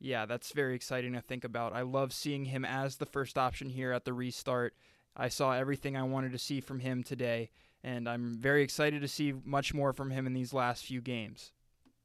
yeah, 0.02 0.26
that's 0.26 0.52
very 0.52 0.76
exciting 0.76 1.14
to 1.14 1.22
think 1.22 1.44
about. 1.44 1.74
I 1.74 1.84
love 1.84 2.12
seeing 2.12 2.46
him 2.46 2.66
as 2.66 2.98
the 2.98 3.06
first 3.06 3.38
option 3.38 3.70
here 3.70 3.92
at 3.92 4.04
the 4.04 4.14
restart. 4.14 4.74
I 5.16 5.30
saw 5.30 5.54
everything 5.54 5.96
I 5.96 6.04
wanted 6.04 6.32
to 6.32 6.40
see 6.40 6.60
from 6.60 6.80
him 6.80 7.04
today, 7.04 7.52
and 7.84 8.10
I'm 8.10 8.36
very 8.38 8.64
excited 8.64 9.02
to 9.02 9.08
see 9.08 9.34
much 9.46 9.74
more 9.74 9.94
from 9.94 10.10
him 10.10 10.26
in 10.26 10.34
these 10.34 10.54
last 10.54 10.86
few 10.86 11.02
games. 11.02 11.52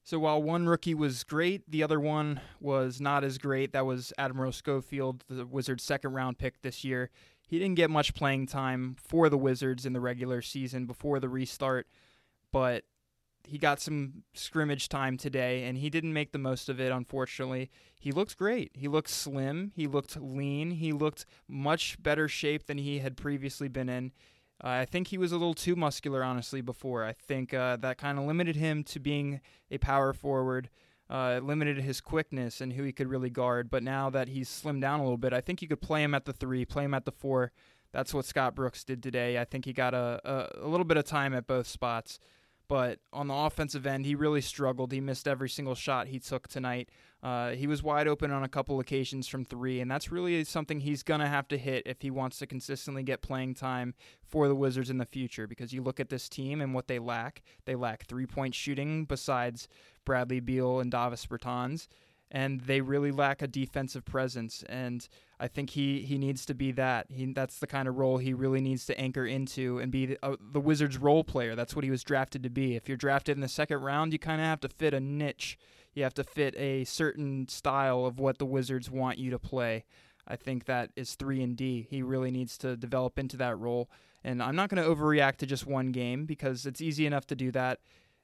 So 0.05 0.19
while 0.19 0.41
one 0.43 0.67
rookie 0.67 0.95
was 0.95 1.25
great, 1.25 1.69
the 1.69 1.83
other 1.83 1.99
one 1.99 2.41
was 2.61 3.01
not 3.01 3.25
as 3.25 3.39
great. 3.39 3.73
That 3.73 3.87
was 3.87 4.13
Admiral 4.19 4.53
Schofield, 4.53 5.25
the 5.29 5.47
Wizards' 5.47 5.83
second 5.83 6.13
round 6.13 6.39
pick 6.39 6.63
this 6.63 6.85
year. 6.85 7.11
He 7.49 7.59
didn't 7.59 7.77
get 7.77 7.91
much 7.91 8.15
playing 8.15 8.47
time 8.47 8.97
for 9.01 9.29
the 9.29 9.39
Wizards 9.39 9.87
in 9.87 9.95
the 9.95 10.01
regular 10.01 10.43
season 10.43 10.87
before 10.87 11.19
the 11.19 11.29
restart, 11.29 11.87
but 12.53 12.85
he 13.47 13.59
got 13.59 13.81
some 13.81 14.25
scrimmage 14.35 14.89
time 14.89 15.17
today 15.17 15.65
and 15.65 15.79
he 15.79 15.89
didn't 15.89 16.13
make 16.13 16.33
the 16.33 16.39
most 16.39 16.69
of 16.69 16.81
it 16.81 16.93
unfortunately. 16.93 17.71
He 18.01 18.13
looked 18.13 18.37
great. 18.37 18.73
He 18.75 18.89
looked 18.89 19.09
slim. 19.09 19.73
He 19.75 19.87
looked 19.87 20.21
lean. 20.21 20.73
He 20.73 20.93
looked 20.93 21.27
much 21.49 22.03
better 22.03 22.29
shape 22.29 22.67
than 22.67 22.79
he 22.79 22.99
had 22.99 23.17
previously 23.17 23.69
been 23.69 23.89
in. 23.89 24.13
Uh, 24.65 24.69
i 24.69 24.85
think 24.87 25.09
he 25.09 25.19
was 25.19 25.33
a 25.33 25.37
little 25.37 25.55
too 25.55 25.77
muscular 25.77 26.25
honestly 26.25 26.61
before. 26.61 27.05
I 27.05 27.13
think 27.13 27.55
uh, 27.55 27.77
that 27.77 27.99
kind 27.99 28.19
of 28.19 28.25
limited 28.25 28.57
him 28.57 28.83
to 28.85 28.99
being 28.99 29.41
a 29.71 29.79
power 29.79 30.13
forward. 30.13 30.69
Uh, 31.09 31.39
limited 31.41 31.79
his 31.79 32.01
quickness 32.01 32.61
and 32.61 32.73
who 32.73 32.83
he 32.83 32.91
could 32.91 33.07
really 33.07 33.31
guard. 33.31 33.71
But 33.71 33.85
now 33.85 34.11
that 34.11 34.27
he's 34.27 34.49
slimmed 34.49 34.81
down 34.81 34.99
a 34.99 35.05
little 35.05 35.17
bit 35.17 35.33
i 35.33 35.41
think 35.41 35.63
you 35.63 35.69
could 35.69 35.81
play 35.81 36.03
him 36.03 36.15
at 36.15 36.25
the 36.25 36.33
three 36.33 36.65
play 36.65 36.85
him 36.85 36.95
at 36.95 37.05
the 37.05 37.13
four. 37.13 37.53
That's 37.93 38.13
what 38.13 38.25
scott 38.25 38.55
brooks 38.55 38.83
did 38.83 39.03
today. 39.03 39.39
I 39.39 39.45
think 39.45 39.67
he 39.67 39.73
got 39.73 39.95
a, 39.95 40.21
a, 40.25 40.67
a 40.67 40.69
little 40.69 40.85
bit 40.85 40.97
of 40.97 41.05
time 41.05 41.33
at 41.33 41.47
both 41.47 41.69
spots 41.69 42.19
but 42.69 42.99
on 43.13 43.29
the 43.29 43.35
offensive 43.35 43.87
end, 43.87 44.07
he 44.07 44.15
really 44.15 44.41
struggled. 44.41 44.93
He 44.93 45.01
missed 45.01 45.29
every 45.29 45.49
single 45.49 45.75
shot 45.75 46.09
he 46.09 46.19
took 46.19 46.49
tonight. 46.49 46.89
Uh, 47.23 47.51
he 47.51 47.67
was 47.67 47.83
wide 47.83 48.07
open 48.07 48.31
on 48.31 48.45
a 48.45 48.49
couple 48.49 48.79
occasions 48.79 49.27
from 49.27 49.45
three, 49.45 49.81
and 49.81 49.91
that's 49.91 50.13
really 50.13 50.45
something 50.45 50.81
he's 50.81 51.03
going 51.03 51.21
to 51.21 51.27
have 51.27 51.49
to 51.49 51.59
hit 51.59 51.83
if 51.87 52.03
he 52.03 52.11
wants 52.11 52.39
to 52.39 52.47
consistently 52.47 53.03
get 53.03 53.23
playing 53.23 53.55
time 53.55 53.95
for 54.23 54.49
the 54.49 54.55
Wizards 54.55 54.91
in 54.91 54.99
the 54.99 55.07
future. 55.07 55.47
Because 55.47 55.73
you 55.73 55.83
look 55.83 55.99
at 55.99 56.09
this 56.09 56.29
team 56.29 56.61
and 56.61 56.75
what 56.75 56.89
they 56.89 56.99
lack 56.99 57.43
they 57.65 57.75
lack 57.75 58.07
three 58.07 58.27
point 58.27 58.55
shooting 58.55 59.05
besides 59.05 59.69
Bradley 60.05 60.41
Beal 60.41 60.81
and 60.81 60.91
Davis 60.91 61.27
Bertans 61.27 61.89
and 62.31 62.61
they 62.63 62.81
really 62.81 63.13
lack 63.13 63.43
a 63.43 63.47
defensive 63.47 64.05
presence. 64.05 64.65
And 64.69 65.09
I 65.39 65.49
think 65.49 65.71
he, 65.71 66.01
he 66.01 66.17
needs 66.17 66.47
to 66.47 66.55
be 66.55 66.73
that. 66.73 67.07
He, 67.11 67.27
that's 67.33 67.59
the 67.59 67.67
kind 67.67 67.89
of 67.89 67.97
role 67.97 68.19
he 68.19 68.33
really 68.33 68.61
needs 68.61 68.87
to 68.87 68.99
anchor 68.99 69.27
into 69.27 69.79
and 69.79 69.93
be 69.93 70.07
the, 70.07 70.19
uh, 70.23 70.37
the 70.41 70.61
Wizards' 70.61 70.97
role 70.97 71.25
player. 71.25 71.55
That's 71.55 71.77
what 71.77 71.85
he 71.85 71.91
was 71.91 72.03
drafted 72.03 72.43
to 72.45 72.51
be. 72.51 72.75
If 72.75 72.89
you're 72.89 72.97
drafted 72.97 73.37
in 73.37 73.43
the 73.43 73.49
second 73.49 73.83
round, 73.83 74.13
you 74.13 74.19
kind 74.19 74.41
of 74.41 74.47
have 74.47 74.61
to 74.61 74.69
fit 74.69 74.95
a 74.95 75.01
niche. 75.01 75.59
You 75.93 76.05
have 76.05 76.15
to 76.15 76.25
fit 76.25 76.55
a 76.57 76.85
certain 76.85 77.49
style 77.49 78.07
of 78.07 78.19
what 78.19 78.39
the 78.39 78.47
Wizards 78.47 78.91
want 78.91 79.19
you 79.19 79.31
to 79.31 79.39
play. 79.39 79.85
I 80.27 80.37
think 80.37 80.65
that 80.65 80.91
is 80.97 81.15
3 81.15 81.43
and 81.43 81.57
D. 81.57 81.87
He 81.89 82.03
really 82.03 82.31
needs 82.31 82.57
to 82.59 82.77
develop 82.77 83.19
into 83.19 83.37
that 83.37 83.59
role. 83.59 83.91
And 84.25 84.43
I'm 84.43 84.57
not 84.57 84.71
going 84.71 84.83
to 84.83 84.89
overreact 84.89 85.37
to 85.37 85.47
just 85.47 85.67
one 85.67 85.93
game 85.93 86.25
because 86.25 86.67
it's 86.67 86.81
easy 86.81 87.07
enough 87.07 87.27
to 87.29 87.37
do 87.37 87.53
that. 87.53 87.79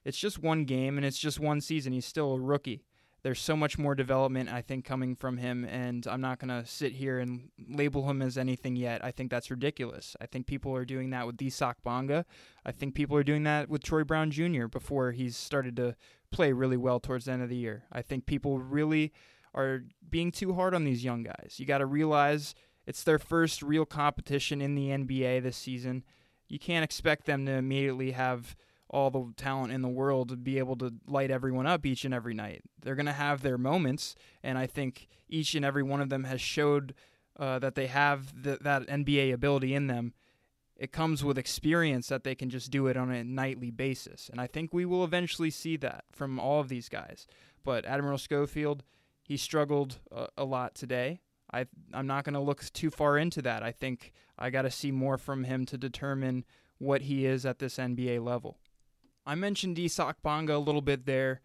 It's 0.05 0.19
just 0.19 0.39
one 0.39 0.65
game 0.65 0.97
and 0.97 1.07
it's 1.07 1.19
just 1.19 1.39
one 1.39 1.61
season. 1.61 1.93
He's 1.93 2.07
still 2.07 2.33
a 2.33 2.41
rookie. 2.41 2.83
There's 3.23 3.41
so 3.41 3.57
much 3.57 3.79
more 3.79 3.95
development, 3.95 4.49
I 4.49 4.63
think, 4.63 4.85
coming 4.85 5.15
from 5.15 5.37
him, 5.37 5.65
and 5.65 6.05
I'm 6.09 6.21
not 6.21 6.41
going 6.41 6.49
to 6.49 6.69
sit 6.69 6.93
here 6.93 7.21
and 7.21 7.51
label 7.69 8.11
him 8.11 8.21
as 8.21 8.37
anything 8.37 8.75
yet. 8.75 9.05
I 9.05 9.13
think 9.13 9.31
that's 9.31 9.49
ridiculous. 9.51 10.17
I 10.21 10.27
think 10.27 10.47
people 10.47 10.75
are 10.75 10.85
doing 10.85 11.11
that 11.11 11.27
with 11.27 11.41
Isaac 11.41 11.77
Bonga. 11.85 12.27
I 12.67 12.73
think 12.73 12.95
people 12.95 13.17
are 13.17 13.23
doing 13.23 13.45
that 13.45 13.69
with 13.69 13.85
Troy 13.85 14.03
Brown 14.03 14.33
Jr. 14.33 14.67
before 14.67 15.13
he's 15.13 15.37
started 15.37 15.77
to 15.77 15.95
play 16.33 16.53
really 16.53 16.77
well 16.77 16.99
towards 16.99 17.27
the 17.27 17.33
end 17.33 17.43
of 17.43 17.49
the 17.49 17.57
year. 17.57 17.85
I 17.93 18.03
think 18.03 18.27
people 18.27 18.59
really 18.59 19.13
are 19.55 19.85
being 20.09 20.33
too 20.33 20.55
hard 20.55 20.75
on 20.75 20.85
these 20.85 21.05
young 21.05 21.23
guys. 21.23 21.57
You 21.59 21.67
got 21.67 21.79
to 21.79 21.87
realize 21.87 22.57
it's 22.87 23.05
their 23.05 23.21
first 23.21 23.63
real 23.63 23.85
competition 23.85 24.61
in 24.61 24.75
the 24.75 24.89
NBA 24.89 25.43
this 25.45 25.57
season. 25.57 26.03
You 26.49 26.59
can't 26.59 26.85
expect 26.85 27.27
them 27.27 27.47
to 27.47 27.53
immediately 27.53 28.11
have 28.13 28.57
all 28.93 29.11
the 29.11 29.33
talent 29.37 29.73
in 29.73 29.83
the 29.83 29.89
world 29.89 30.29
to 30.29 30.37
be 30.37 30.59
able 30.59 30.77
to 30.77 30.93
light 31.07 31.31
everyone 31.31 31.67
up 31.67 31.87
each 31.87 32.05
and 32.05 32.13
every 32.13 32.35
night. 32.35 32.63
They're 32.81 32.95
going 32.95 33.07
to 33.07 33.13
have 33.13 33.43
their 33.43 33.59
moments, 33.59 34.15
and 34.43 34.59
I 34.59 34.67
think 34.67 35.09
each 35.29 35.55
and 35.55 35.65
every 35.65 35.83
one 35.83 36.01
of 36.01 36.11
them 36.11 36.25
has 36.25 36.41
showed 36.41 36.95
uh, 37.39 37.59
that 37.61 37.75
they 37.75 37.87
have 37.87 38.43
that 38.43 38.87
NBA 38.87 39.33
ability 39.33 39.75
in 39.75 39.87
them. 39.87 40.13
It 40.77 40.93
comes 40.93 41.25
with 41.25 41.39
experience 41.39 42.09
that 42.09 42.25
they 42.25 42.35
can 42.35 42.51
just 42.51 42.71
do 42.71 42.87
it 42.87 42.97
on 42.97 43.11
a 43.11 43.25
nightly 43.25 43.71
basis, 43.71 44.29
and 44.31 44.41
I 44.41 44.47
think 44.47 44.75
we 44.75 44.85
will 44.85 45.05
eventually 45.05 45.51
see 45.51 45.77
that 45.79 46.05
from 46.13 46.39
all 46.39 46.61
of 46.61 46.69
these 46.69 46.89
guys. 46.89 47.27
But 47.65 47.87
Admiral 47.87 48.19
Schofield, 48.19 48.83
he 49.23 49.37
struggled 49.37 50.01
a, 50.11 50.29
a 50.37 50.45
lot 50.45 50.75
today. 50.75 51.21
I 51.53 51.67
I'm 51.95 52.07
not 52.07 52.25
going 52.25 52.35
to 52.35 52.41
look 52.41 52.65
too 52.73 52.91
far 52.91 53.17
into 53.17 53.41
that. 53.43 53.63
I 53.63 53.73
think 53.73 54.13
I 54.39 54.51
got 54.51 54.63
to 54.63 54.71
see 54.71 54.91
more 54.91 55.17
from 55.17 55.45
him 55.45 55.65
to 55.67 55.79
determine 55.79 56.45
what 56.79 57.03
he 57.03 57.25
is 57.27 57.47
at 57.47 57.59
this 57.59 57.77
NBA 57.77 58.25
level. 58.25 58.59
I 59.25 59.35
mentioned 59.35 59.79
Isaac 59.79 60.17
Bonga 60.23 60.57
a 60.57 60.59
little 60.59 60.81
bit 60.81 61.07
there. 61.07 61.41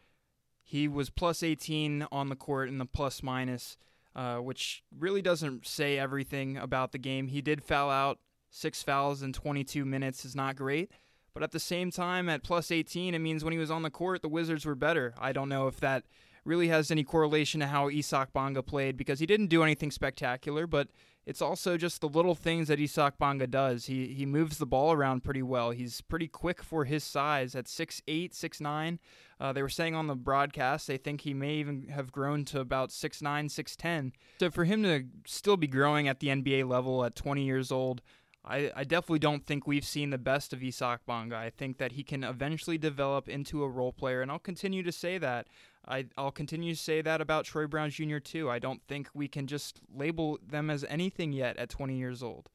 He 0.63 0.87
was 0.87 1.09
plus 1.09 1.43
18 1.43 2.07
on 2.11 2.29
the 2.29 2.35
court 2.35 2.69
in 2.69 2.77
the 2.77 2.85
plus 2.85 3.23
minus, 3.23 3.77
uh, 4.15 4.37
which 4.37 4.83
really 4.97 5.21
doesn't 5.21 5.65
say 5.65 5.97
everything 5.97 6.57
about 6.57 6.91
the 6.91 6.97
game. 6.97 7.27
He 7.27 7.41
did 7.41 7.63
foul 7.63 7.89
out. 7.89 8.19
Six 8.49 8.81
fouls 8.81 9.21
in 9.21 9.33
22 9.33 9.85
minutes 9.85 10.25
is 10.25 10.35
not 10.35 10.55
great. 10.55 10.91
But 11.33 11.43
at 11.43 11.51
the 11.51 11.59
same 11.59 11.91
time, 11.91 12.29
at 12.29 12.43
plus 12.43 12.71
18, 12.71 13.13
it 13.13 13.19
means 13.19 13.43
when 13.43 13.53
he 13.53 13.59
was 13.59 13.69
on 13.69 13.83
the 13.83 13.91
court, 13.91 14.23
the 14.23 14.27
Wizards 14.27 14.65
were 14.65 14.75
better. 14.75 15.13
I 15.19 15.31
don't 15.31 15.49
know 15.49 15.67
if 15.67 15.79
that 15.81 16.03
really 16.43 16.69
has 16.69 16.89
any 16.89 17.03
correlation 17.03 17.59
to 17.59 17.67
how 17.67 17.89
Isaac 17.89 18.33
Bonga 18.33 18.63
played 18.63 18.97
because 18.97 19.19
he 19.19 19.25
didn't 19.25 19.47
do 19.47 19.61
anything 19.61 19.91
spectacular, 19.91 20.65
but 20.65 20.87
it's 21.27 21.41
also 21.41 21.75
just 21.75 21.99
the 21.99 22.07
little 22.07 22.35
things 22.35 22.69
that 22.69 22.79
Isaac 22.79 23.15
Bonga 23.19 23.47
does. 23.47 23.87
He 23.87 24.07
he 24.13 24.25
moves 24.25 24.57
the 24.57 24.65
ball 24.65 24.93
around 24.93 25.25
pretty 25.25 25.43
well. 25.43 25.71
He's 25.71 25.99
pretty 25.99 26.29
quick 26.29 26.63
for 26.63 26.85
his 26.85 27.03
size 27.03 27.53
at 27.53 27.65
6'8", 27.65 28.31
6'9". 28.31 28.97
Uh, 29.39 29.51
they 29.51 29.61
were 29.61 29.67
saying 29.67 29.93
on 29.93 30.07
the 30.07 30.15
broadcast 30.15 30.87
they 30.87 30.95
think 30.95 31.21
he 31.21 31.33
may 31.33 31.55
even 31.55 31.89
have 31.89 32.13
grown 32.13 32.45
to 32.45 32.61
about 32.61 32.91
6'9", 32.91 33.21
6'10". 33.21 34.13
So 34.39 34.49
for 34.49 34.63
him 34.63 34.83
to 34.83 35.03
still 35.25 35.57
be 35.57 35.67
growing 35.67 36.07
at 36.07 36.21
the 36.21 36.29
NBA 36.29 36.65
level 36.65 37.03
at 37.03 37.13
20 37.13 37.43
years 37.43 37.73
old, 37.73 38.01
I, 38.45 38.71
I 38.73 38.83
definitely 38.85 39.19
don't 39.19 39.45
think 39.45 39.67
we've 39.67 39.85
seen 39.85 40.11
the 40.11 40.17
best 40.17 40.53
of 40.53 40.63
Isaac 40.63 41.01
Bonga. 41.05 41.35
I 41.35 41.49
think 41.49 41.77
that 41.79 41.91
he 41.91 42.03
can 42.03 42.23
eventually 42.23 42.77
develop 42.77 43.27
into 43.27 43.63
a 43.63 43.69
role 43.69 43.91
player, 43.91 44.21
and 44.21 44.31
I'll 44.31 44.39
continue 44.39 44.81
to 44.83 44.93
say 44.93 45.17
that. 45.17 45.47
I, 45.87 46.05
I'll 46.17 46.31
continue 46.31 46.73
to 46.75 46.79
say 46.79 47.01
that 47.01 47.21
about 47.21 47.45
Troy 47.45 47.65
Brown 47.65 47.89
Jr. 47.89 48.17
too. 48.17 48.49
I 48.49 48.59
don't 48.59 48.81
think 48.87 49.09
we 49.13 49.27
can 49.27 49.47
just 49.47 49.79
label 49.93 50.37
them 50.45 50.69
as 50.69 50.83
anything 50.89 51.31
yet 51.31 51.57
at 51.57 51.69
20 51.69 51.95
years 51.95 52.21
old. 52.21 52.49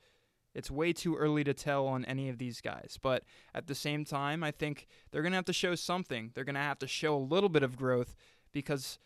It's 0.55 0.71
way 0.71 0.93
too 0.93 1.17
early 1.17 1.45
to 1.45 1.55
tell 1.55 1.87
on 1.87 2.05
any 2.05 2.29
of 2.29 2.37
these 2.37 2.61
guys. 2.61 2.99
But 3.01 3.25
at 3.55 3.67
the 3.67 3.75
same 3.75 4.05
time, 4.05 4.45
I 4.45 4.51
think 4.51 4.87
they're 5.11 5.23
going 5.23 5.33
to 5.33 5.37
have 5.37 5.47
to 5.47 5.53
show 5.53 5.75
something. 5.75 6.31
They're 6.35 6.45
going 6.45 6.57
to 6.57 6.61
have 6.61 6.79
to 6.81 6.87
show 6.87 7.17
a 7.17 7.17
little 7.17 7.49
bit 7.49 7.62
of 7.62 7.77
growth 7.77 8.15
because, 8.53 8.99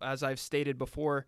as 0.00 0.22
I've 0.22 0.38
stated 0.38 0.78
before, 0.78 1.26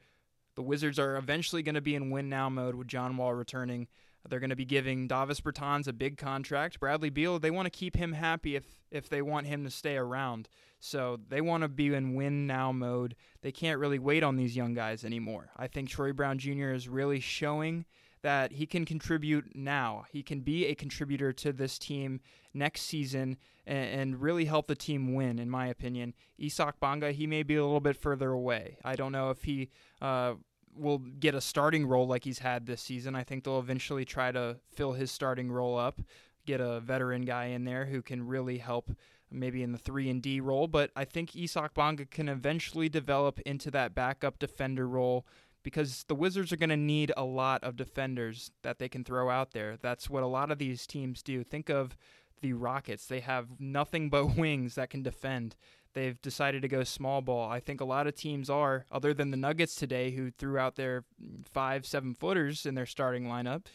the 0.55 0.63
Wizards 0.63 0.99
are 0.99 1.17
eventually 1.17 1.63
going 1.63 1.75
to 1.75 1.81
be 1.81 1.97
in 1.97 2.11
win 2.11 2.29
now 2.29 2.49
mode 2.49 2.77
with 2.77 2.87
John 2.87 3.17
Wall 3.17 3.35
returning. 3.35 3.89
They're 4.29 4.41
going 4.41 4.51
to 4.51 4.57
be 4.57 4.65
giving 4.65 5.09
Davis 5.09 5.41
Bertans 5.41 5.89
a 5.89 5.93
big 5.93 6.17
contract. 6.17 6.81
Bradley 6.81 7.11
Beal, 7.11 7.39
they 7.39 7.51
want 7.51 7.67
to 7.67 7.71
keep 7.71 7.97
him 7.97 8.13
happy 8.13 8.57
if 8.57 8.65
if 8.91 9.09
they 9.09 9.23
want 9.23 9.47
him 9.47 9.65
to 9.65 9.71
stay 9.71 9.97
around. 9.97 10.49
So 10.79 11.19
they 11.29 11.41
want 11.41 11.63
to 11.63 11.69
be 11.69 11.95
in 11.95 12.15
win 12.15 12.47
now 12.47 12.73
mode. 12.73 13.15
They 13.41 13.53
can't 13.53 13.79
really 13.79 13.99
wait 13.99 14.23
on 14.23 14.37
these 14.37 14.57
young 14.57 14.75
guys 14.75 15.05
anymore. 15.05 15.51
I 15.57 15.67
think 15.67 15.89
Troy 15.89 16.13
Brown 16.13 16.39
Jr. 16.39 16.71
is 16.71 16.89
really 16.89 17.21
showing 17.21 17.85
that 18.23 18.53
he 18.53 18.67
can 18.67 18.85
contribute 18.85 19.55
now. 19.55 20.05
He 20.11 20.23
can 20.23 20.41
be 20.41 20.67
a 20.67 20.75
contributor 20.75 21.33
to 21.35 21.53
this 21.53 21.79
team 21.79 22.21
next 22.55 22.83
season 22.83 23.37
and, 23.67 24.01
and, 24.01 24.23
really 24.23 24.45
help 24.45 24.67
the 24.67 24.75
team 24.75 25.15
win, 25.15 25.39
in 25.39 25.51
my 25.51 25.67
opinion. 25.67 26.15
Isaac 26.43 26.81
Bonga, 26.81 27.13
he 27.13 27.27
may 27.27 27.43
be 27.43 27.57
a 27.57 27.65
little 27.65 27.81
bit 27.81 27.97
further 27.97 28.31
away. 28.31 28.79
I 28.85 28.97
don't 28.97 29.13
know 29.13 29.31
if 29.31 29.45
he 29.45 29.71
uh, 30.01 30.35
will 30.75 30.99
get 30.99 31.35
a 31.35 31.41
starting 31.41 31.87
role 31.87 32.07
like 32.07 32.25
he's 32.25 32.39
had 32.41 32.67
this 32.67 32.81
season. 32.81 33.15
I 33.15 33.25
think 33.25 33.45
they'll 33.45 33.59
eventually 33.59 34.05
try 34.05 34.33
to 34.33 34.57
fill 34.75 34.93
his 34.93 35.11
starting 35.11 35.51
role 35.51 35.79
up, 35.79 36.01
get 36.47 36.61
a 36.61 36.81
veteran 36.81 37.23
guy 37.23 37.47
in 37.47 37.65
there 37.65 37.87
who 37.87 38.03
can 38.03 38.27
really 38.27 38.59
help 38.59 38.91
maybe 39.31 39.63
in 39.63 39.73
the 39.73 39.79
3 39.79 40.11
and 40.11 40.23
D 40.23 40.41
role, 40.41 40.69
but 40.69 40.91
I 40.95 41.05
think 41.05 41.37
Isaac 41.37 41.75
Bonga 41.75 42.05
can 42.05 42.29
eventually 42.29 42.89
develop 42.89 43.41
into 43.41 43.71
that 43.71 43.95
backup 43.95 44.39
defender 44.39 44.87
role 44.87 45.27
because 45.63 46.05
the 46.09 46.15
Wizards 46.15 46.53
are 46.53 46.57
going 46.57 46.71
to 46.71 46.77
need 46.77 47.13
a 47.17 47.25
lot 47.25 47.63
of 47.65 47.77
defenders 47.77 48.51
that 48.63 48.79
they 48.79 48.89
can 48.89 49.05
throw 49.05 49.31
out 49.31 49.53
there. 49.53 49.77
That's 49.81 50.11
what 50.11 50.23
a 50.23 50.27
lot 50.29 50.51
of 50.51 50.59
these 50.59 50.87
teams 50.87 51.23
do. 51.23 51.45
Think 51.45 51.71
of 51.71 51.97
the 52.41 52.53
Rockets. 52.53 53.07
They 53.07 53.21
have 53.21 53.61
nothing 53.61 54.11
but 54.11 54.27
wings 54.37 54.75
that 54.75 54.91
can 54.91 55.03
defend. 55.03 55.57
They've 55.95 56.21
decided 56.23 56.63
to 56.63 56.69
go 56.69 56.85
small 56.85 57.21
ball. 57.21 57.51
I 57.51 57.61
think 57.61 57.81
a 57.81 57.85
lot 57.85 58.07
of 58.07 58.15
teams 58.15 58.49
are, 58.49 58.87
other 58.91 59.13
than 59.13 59.31
the 59.31 59.37
Nuggets 59.37 59.75
today, 59.75 60.13
who 60.13 60.31
threw 60.31 60.59
out 60.59 60.77
their 60.77 61.05
five, 61.45 61.85
seven 61.87 62.15
footers 62.15 62.67
in 62.67 62.75
their 62.75 62.87
starting 62.87 63.25
lineup. 63.25 63.67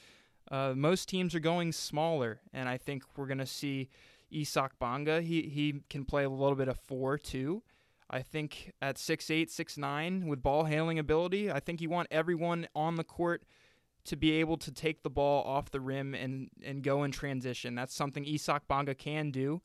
Uh, 0.50 0.74
most 0.76 1.10
teams 1.10 1.36
are 1.36 1.40
going 1.40 1.72
smaller, 1.72 2.40
and 2.54 2.68
I 2.70 2.78
think 2.78 3.04
we're 3.16 3.28
going 3.28 3.38
to 3.38 3.46
see 3.46 3.90
Isaac 4.34 4.72
Bonga. 4.80 5.22
He 5.22 5.44
he 5.44 5.82
can 5.90 6.06
play 6.06 6.24
a 6.24 6.30
little 6.30 6.56
bit 6.56 6.68
of 6.68 6.80
four 6.80 7.18
too. 7.18 7.64
I 8.10 8.22
think 8.22 8.72
at 8.82 8.98
six 8.98 9.30
eight, 9.30 9.52
six 9.52 9.78
nine 9.78 10.28
with 10.28 10.42
ball 10.42 10.64
handling 10.64 11.00
ability, 11.00 11.52
I 11.52 11.60
think 11.60 11.82
you 11.82 11.90
want 11.90 12.08
everyone 12.10 12.68
on 12.74 12.96
the 12.96 13.04
court 13.04 13.44
to 14.06 14.16
be 14.16 14.32
able 14.34 14.56
to 14.58 14.72
take 14.72 15.04
the 15.04 15.10
ball 15.10 15.44
off 15.44 15.70
the 15.70 15.82
rim 15.82 16.14
and, 16.14 16.50
and 16.64 16.82
go 16.82 17.04
in 17.04 17.12
transition. 17.12 17.76
That's 17.76 17.94
something 17.94 18.26
Isaac 18.26 18.64
Bonga 18.68 18.96
can 18.96 19.32
do. 19.32 19.62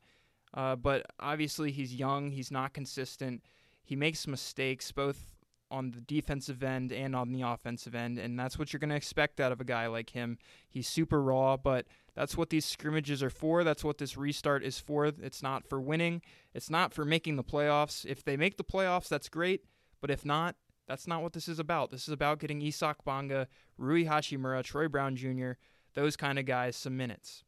Uh, 0.53 0.75
but 0.75 1.05
obviously, 1.19 1.71
he's 1.71 1.95
young, 1.95 2.31
he's 2.31 2.51
not 2.51 2.73
consistent. 2.73 3.43
He 3.83 3.95
makes 3.95 4.27
mistakes 4.27 4.91
both 4.91 5.33
on 5.73 5.89
the 5.89 6.01
defensive 6.01 6.61
end 6.61 6.91
and 6.91 7.15
on 7.15 7.31
the 7.31 7.41
offensive 7.41 7.95
end, 7.95 8.19
and 8.19 8.39
that's 8.39 8.59
what 8.59 8.71
you're 8.71 8.79
going 8.79 8.91
to 8.91 8.95
expect 8.95 9.39
out 9.39 9.51
of 9.51 9.59
a 9.59 9.63
guy 9.65 9.87
like 9.87 10.11
him. 10.11 10.37
He's 10.69 10.87
super 10.87 11.21
raw, 11.21 11.57
but 11.57 11.87
that's 12.15 12.37
what 12.37 12.51
these 12.51 12.63
scrimmages 12.63 13.23
are 13.23 13.31
for. 13.31 13.63
That's 13.63 13.83
what 13.83 13.97
this 13.97 14.15
restart 14.15 14.63
is 14.63 14.79
for. 14.79 15.05
It's 15.07 15.41
not 15.41 15.67
for 15.67 15.81
winning, 15.81 16.21
it's 16.53 16.69
not 16.69 16.93
for 16.93 17.03
making 17.03 17.37
the 17.37 17.43
playoffs. 17.43 18.05
If 18.05 18.23
they 18.23 18.37
make 18.37 18.57
the 18.57 18.63
playoffs, 18.63 19.07
that's 19.07 19.29
great, 19.29 19.65
but 19.99 20.11
if 20.11 20.23
not, 20.23 20.55
that's 20.87 21.07
not 21.07 21.23
what 21.23 21.33
this 21.33 21.47
is 21.47 21.59
about. 21.59 21.89
This 21.89 22.03
is 22.03 22.13
about 22.13 22.39
getting 22.39 22.61
Isaac 22.61 22.97
Bonga, 23.03 23.47
Rui 23.77 24.05
Hachimura, 24.05 24.63
Troy 24.63 24.87
Brown 24.87 25.15
Jr., 25.15 25.53
those 25.95 26.15
kind 26.15 26.37
of 26.37 26.45
guys 26.45 26.75
some 26.75 26.97
minutes. 26.97 27.43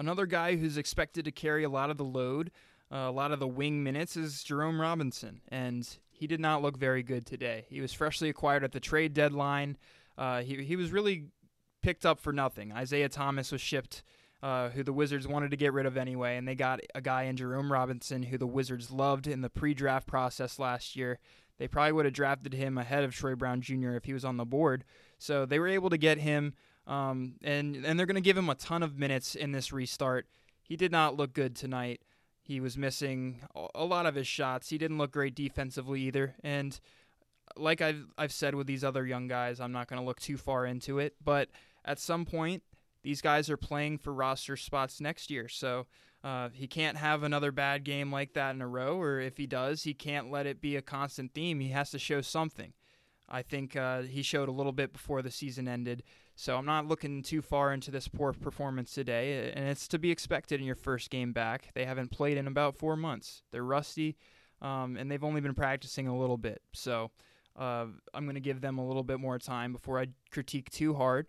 Another 0.00 0.24
guy 0.24 0.56
who's 0.56 0.78
expected 0.78 1.26
to 1.26 1.30
carry 1.30 1.62
a 1.62 1.68
lot 1.68 1.90
of 1.90 1.98
the 1.98 2.04
load, 2.04 2.50
uh, 2.90 2.96
a 2.96 3.10
lot 3.10 3.32
of 3.32 3.38
the 3.38 3.46
wing 3.46 3.82
minutes, 3.82 4.16
is 4.16 4.42
Jerome 4.42 4.80
Robinson. 4.80 5.42
And 5.48 5.86
he 6.10 6.26
did 6.26 6.40
not 6.40 6.62
look 6.62 6.78
very 6.78 7.02
good 7.02 7.26
today. 7.26 7.66
He 7.68 7.82
was 7.82 7.92
freshly 7.92 8.30
acquired 8.30 8.64
at 8.64 8.72
the 8.72 8.80
trade 8.80 9.12
deadline. 9.12 9.76
Uh, 10.16 10.40
he, 10.40 10.64
he 10.64 10.74
was 10.74 10.90
really 10.90 11.26
picked 11.82 12.06
up 12.06 12.18
for 12.18 12.32
nothing. 12.32 12.72
Isaiah 12.72 13.10
Thomas 13.10 13.52
was 13.52 13.60
shipped, 13.60 14.02
uh, 14.42 14.70
who 14.70 14.82
the 14.82 14.92
Wizards 14.94 15.28
wanted 15.28 15.50
to 15.50 15.58
get 15.58 15.74
rid 15.74 15.84
of 15.84 15.98
anyway, 15.98 16.38
and 16.38 16.48
they 16.48 16.54
got 16.54 16.80
a 16.94 17.02
guy 17.02 17.24
in 17.24 17.36
Jerome 17.36 17.70
Robinson 17.70 18.22
who 18.22 18.38
the 18.38 18.46
Wizards 18.46 18.90
loved 18.90 19.26
in 19.26 19.42
the 19.42 19.50
pre 19.50 19.74
draft 19.74 20.06
process 20.06 20.58
last 20.58 20.96
year. 20.96 21.18
They 21.58 21.68
probably 21.68 21.92
would 21.92 22.06
have 22.06 22.14
drafted 22.14 22.54
him 22.54 22.78
ahead 22.78 23.04
of 23.04 23.14
Troy 23.14 23.34
Brown 23.34 23.60
Jr. 23.60 23.90
if 23.90 24.06
he 24.06 24.14
was 24.14 24.24
on 24.24 24.38
the 24.38 24.46
board. 24.46 24.82
So 25.18 25.44
they 25.44 25.58
were 25.58 25.68
able 25.68 25.90
to 25.90 25.98
get 25.98 26.16
him. 26.16 26.54
Um, 26.86 27.34
and 27.42 27.76
and 27.76 27.98
they're 27.98 28.06
going 28.06 28.14
to 28.16 28.20
give 28.20 28.36
him 28.36 28.48
a 28.48 28.54
ton 28.54 28.82
of 28.82 28.98
minutes 28.98 29.34
in 29.34 29.52
this 29.52 29.72
restart. 29.72 30.26
He 30.62 30.76
did 30.76 30.92
not 30.92 31.16
look 31.16 31.32
good 31.32 31.54
tonight. 31.54 32.00
He 32.42 32.60
was 32.60 32.76
missing 32.76 33.40
a 33.74 33.84
lot 33.84 34.06
of 34.06 34.14
his 34.16 34.26
shots. 34.26 34.70
He 34.70 34.78
didn't 34.78 34.98
look 34.98 35.12
great 35.12 35.34
defensively 35.34 36.00
either. 36.02 36.34
And 36.42 36.78
like 37.56 37.80
I've 37.80 38.06
I've 38.18 38.32
said 38.32 38.54
with 38.54 38.66
these 38.66 38.82
other 38.82 39.06
young 39.06 39.28
guys, 39.28 39.60
I'm 39.60 39.72
not 39.72 39.88
going 39.88 40.00
to 40.00 40.06
look 40.06 40.20
too 40.20 40.36
far 40.36 40.66
into 40.66 40.98
it. 40.98 41.14
But 41.24 41.48
at 41.84 41.98
some 41.98 42.24
point, 42.24 42.62
these 43.02 43.20
guys 43.20 43.50
are 43.50 43.56
playing 43.56 43.98
for 43.98 44.12
roster 44.12 44.56
spots 44.56 45.00
next 45.00 45.30
year. 45.30 45.48
So 45.48 45.86
uh, 46.22 46.48
he 46.52 46.66
can't 46.66 46.96
have 46.96 47.22
another 47.22 47.52
bad 47.52 47.84
game 47.84 48.12
like 48.12 48.34
that 48.34 48.54
in 48.54 48.62
a 48.62 48.68
row. 48.68 49.00
Or 49.00 49.20
if 49.20 49.36
he 49.36 49.46
does, 49.46 49.84
he 49.84 49.94
can't 49.94 50.30
let 50.30 50.46
it 50.46 50.60
be 50.60 50.76
a 50.76 50.82
constant 50.82 51.32
theme. 51.34 51.60
He 51.60 51.68
has 51.68 51.90
to 51.92 51.98
show 51.98 52.20
something. 52.20 52.72
I 53.28 53.42
think 53.42 53.76
uh, 53.76 54.02
he 54.02 54.22
showed 54.22 54.48
a 54.48 54.52
little 54.52 54.72
bit 54.72 54.92
before 54.92 55.22
the 55.22 55.30
season 55.30 55.68
ended. 55.68 56.02
So 56.40 56.56
I'm 56.56 56.64
not 56.64 56.88
looking 56.88 57.20
too 57.22 57.42
far 57.42 57.70
into 57.70 57.90
this 57.90 58.08
poor 58.08 58.32
performance 58.32 58.94
today, 58.94 59.52
and 59.54 59.68
it's 59.68 59.86
to 59.88 59.98
be 59.98 60.10
expected 60.10 60.58
in 60.58 60.64
your 60.64 60.74
first 60.74 61.10
game 61.10 61.34
back. 61.34 61.68
They 61.74 61.84
haven't 61.84 62.12
played 62.12 62.38
in 62.38 62.46
about 62.46 62.76
four 62.76 62.96
months. 62.96 63.42
They're 63.52 63.62
rusty, 63.62 64.16
um, 64.62 64.96
and 64.96 65.10
they've 65.10 65.22
only 65.22 65.42
been 65.42 65.52
practicing 65.52 66.08
a 66.08 66.18
little 66.18 66.38
bit. 66.38 66.62
So 66.72 67.10
uh, 67.58 67.88
I'm 68.14 68.24
going 68.24 68.36
to 68.36 68.40
give 68.40 68.62
them 68.62 68.78
a 68.78 68.86
little 68.86 69.02
bit 69.02 69.20
more 69.20 69.38
time 69.38 69.74
before 69.74 70.00
I 70.00 70.06
critique 70.30 70.70
too 70.70 70.94
hard. 70.94 71.26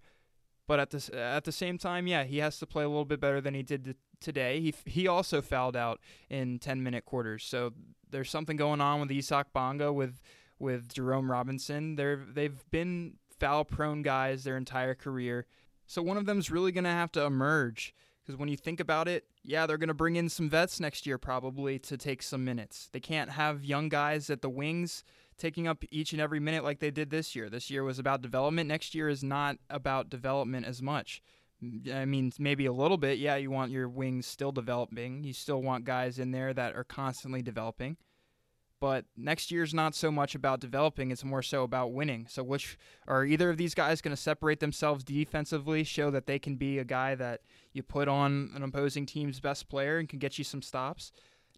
But 0.65 0.79
at 0.79 0.91
the 0.91 1.13
at 1.13 1.43
the 1.43 1.51
same 1.51 1.77
time, 1.77 2.07
yeah, 2.07 2.23
he 2.23 2.37
has 2.37 2.57
to 2.59 2.65
play 2.65 2.85
a 2.85 2.87
little 2.87 3.03
bit 3.03 3.19
better 3.19 3.41
than 3.41 3.53
he 3.53 3.63
did 3.63 3.97
today. 4.21 4.61
He 4.61 4.73
he 4.85 5.09
also 5.09 5.41
fouled 5.41 5.75
out 5.75 5.99
in 6.29 6.57
10 6.57 6.83
minute 6.83 7.03
quarters. 7.03 7.43
So 7.43 7.73
there's 8.09 8.29
something 8.29 8.55
going 8.55 8.79
on 8.79 9.01
with 9.01 9.11
Isaac 9.11 9.47
Bonga 9.51 9.91
with 9.91 10.21
with 10.57 10.93
Jerome 10.93 11.29
Robinson. 11.29 11.97
They're 11.97 12.15
they've 12.15 12.63
been 12.71 13.15
foul 13.41 13.65
prone 13.65 14.03
guys 14.03 14.43
their 14.43 14.55
entire 14.55 14.93
career. 14.93 15.47
So 15.87 16.03
one 16.03 16.15
of 16.15 16.27
them's 16.27 16.51
really 16.51 16.71
going 16.71 16.83
to 16.83 16.91
have 16.91 17.11
to 17.13 17.25
emerge 17.25 17.95
because 18.21 18.37
when 18.37 18.49
you 18.49 18.55
think 18.55 18.79
about 18.79 19.07
it, 19.07 19.25
yeah, 19.43 19.65
they're 19.65 19.79
going 19.79 19.87
to 19.87 19.95
bring 19.95 20.15
in 20.15 20.29
some 20.29 20.47
vets 20.47 20.79
next 20.79 21.07
year 21.07 21.17
probably 21.17 21.79
to 21.79 21.97
take 21.97 22.21
some 22.21 22.45
minutes. 22.45 22.87
They 22.91 22.99
can't 22.99 23.31
have 23.31 23.65
young 23.65 23.89
guys 23.89 24.29
at 24.29 24.43
the 24.43 24.49
wings 24.49 25.03
taking 25.39 25.67
up 25.67 25.83
each 25.89 26.13
and 26.13 26.21
every 26.21 26.39
minute 26.39 26.63
like 26.63 26.79
they 26.79 26.91
did 26.91 27.09
this 27.09 27.35
year. 27.35 27.49
This 27.49 27.71
year 27.71 27.83
was 27.83 27.97
about 27.97 28.21
development. 28.21 28.69
Next 28.69 28.93
year 28.93 29.09
is 29.09 29.23
not 29.23 29.57
about 29.71 30.11
development 30.11 30.67
as 30.67 30.83
much. 30.83 31.23
I 31.91 32.05
mean, 32.05 32.31
maybe 32.37 32.67
a 32.67 32.71
little 32.71 32.97
bit. 32.97 33.17
Yeah, 33.17 33.37
you 33.37 33.49
want 33.49 33.71
your 33.71 33.89
wings 33.89 34.27
still 34.27 34.51
developing. 34.51 35.23
You 35.23 35.33
still 35.33 35.63
want 35.63 35.85
guys 35.85 36.19
in 36.19 36.31
there 36.31 36.53
that 36.53 36.75
are 36.75 36.83
constantly 36.83 37.41
developing. 37.41 37.97
But 38.81 39.05
next 39.15 39.51
year's 39.51 39.75
not 39.75 39.93
so 39.93 40.11
much 40.11 40.33
about 40.33 40.59
developing, 40.59 41.11
it's 41.11 41.23
more 41.23 41.43
so 41.43 41.61
about 41.61 41.93
winning. 41.93 42.25
So, 42.27 42.41
which 42.41 42.79
are 43.07 43.23
either 43.23 43.51
of 43.51 43.57
these 43.57 43.75
guys 43.75 44.01
going 44.01 44.15
to 44.15 44.21
separate 44.21 44.59
themselves 44.59 45.03
defensively, 45.03 45.83
show 45.83 46.09
that 46.09 46.25
they 46.25 46.39
can 46.39 46.55
be 46.55 46.79
a 46.79 46.83
guy 46.83 47.13
that 47.13 47.41
you 47.73 47.83
put 47.83 48.07
on 48.07 48.49
an 48.55 48.63
opposing 48.63 49.05
team's 49.05 49.39
best 49.39 49.69
player 49.69 49.99
and 49.99 50.09
can 50.09 50.17
get 50.17 50.39
you 50.39 50.43
some 50.43 50.63
stops? 50.63 51.11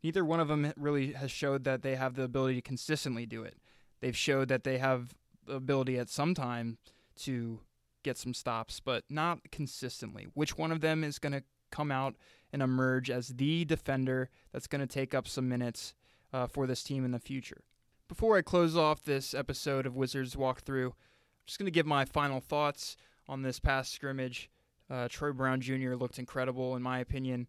Neither 0.03 0.25
one 0.25 0.41
of 0.41 0.49
them 0.49 0.73
really 0.75 1.13
has 1.13 1.31
showed 1.31 1.63
that 1.63 1.81
they 1.81 1.95
have 1.95 2.15
the 2.15 2.23
ability 2.23 2.55
to 2.55 2.61
consistently 2.61 3.25
do 3.25 3.43
it. 3.43 3.55
They've 4.01 4.17
showed 4.17 4.49
that 4.49 4.65
they 4.65 4.77
have 4.79 5.15
the 5.45 5.55
ability 5.55 5.97
at 5.97 6.09
some 6.09 6.35
time 6.35 6.77
to 7.19 7.61
get 8.03 8.17
some 8.17 8.33
stops, 8.33 8.81
but 8.81 9.05
not 9.09 9.49
consistently. 9.49 10.27
Which 10.33 10.57
one 10.57 10.73
of 10.73 10.81
them 10.81 11.05
is 11.05 11.19
going 11.19 11.31
to 11.31 11.43
come 11.71 11.89
out 11.89 12.15
and 12.51 12.61
emerge 12.61 13.09
as 13.09 13.29
the 13.29 13.63
defender 13.63 14.29
that's 14.51 14.67
going 14.67 14.81
to 14.81 14.87
take 14.87 15.13
up 15.13 15.25
some 15.25 15.47
minutes 15.47 15.93
uh, 16.33 16.47
for 16.47 16.67
this 16.67 16.83
team 16.83 17.05
in 17.05 17.11
the 17.11 17.19
future. 17.19 17.61
Before 18.09 18.37
I 18.37 18.41
close 18.41 18.75
off 18.75 19.03
this 19.03 19.33
episode 19.33 19.85
of 19.85 19.95
Wizards 19.95 20.35
Walkthrough, 20.35 20.87
I'm 20.87 21.45
just 21.45 21.59
going 21.59 21.67
to 21.67 21.71
give 21.71 21.85
my 21.85 22.05
final 22.05 22.41
thoughts 22.41 22.97
on 23.27 23.41
this 23.41 23.59
past 23.59 23.93
scrimmage. 23.93 24.49
Uh, 24.89 25.07
Troy 25.09 25.31
Brown 25.31 25.61
Jr. 25.61 25.95
looked 25.95 26.19
incredible, 26.19 26.75
in 26.75 26.81
my 26.81 26.99
opinion. 26.99 27.47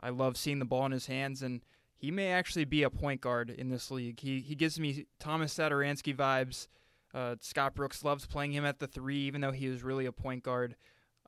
I 0.00 0.10
love 0.10 0.36
seeing 0.36 0.58
the 0.58 0.64
ball 0.64 0.86
in 0.86 0.92
his 0.92 1.06
hands, 1.06 1.42
and 1.42 1.62
he 1.96 2.10
may 2.10 2.30
actually 2.30 2.64
be 2.66 2.82
a 2.82 2.90
point 2.90 3.20
guard 3.20 3.50
in 3.50 3.70
this 3.70 3.90
league. 3.90 4.20
He, 4.20 4.40
he 4.40 4.54
gives 4.54 4.78
me 4.78 5.06
Thomas 5.18 5.54
Satoransky 5.54 6.14
vibes. 6.14 6.68
Uh, 7.14 7.36
Scott 7.40 7.74
Brooks 7.74 8.04
loves 8.04 8.26
playing 8.26 8.52
him 8.52 8.64
at 8.64 8.80
the 8.80 8.86
three, 8.86 9.20
even 9.20 9.40
though 9.40 9.52
he 9.52 9.66
is 9.66 9.82
really 9.82 10.04
a 10.04 10.12
point 10.12 10.42
guard. 10.42 10.76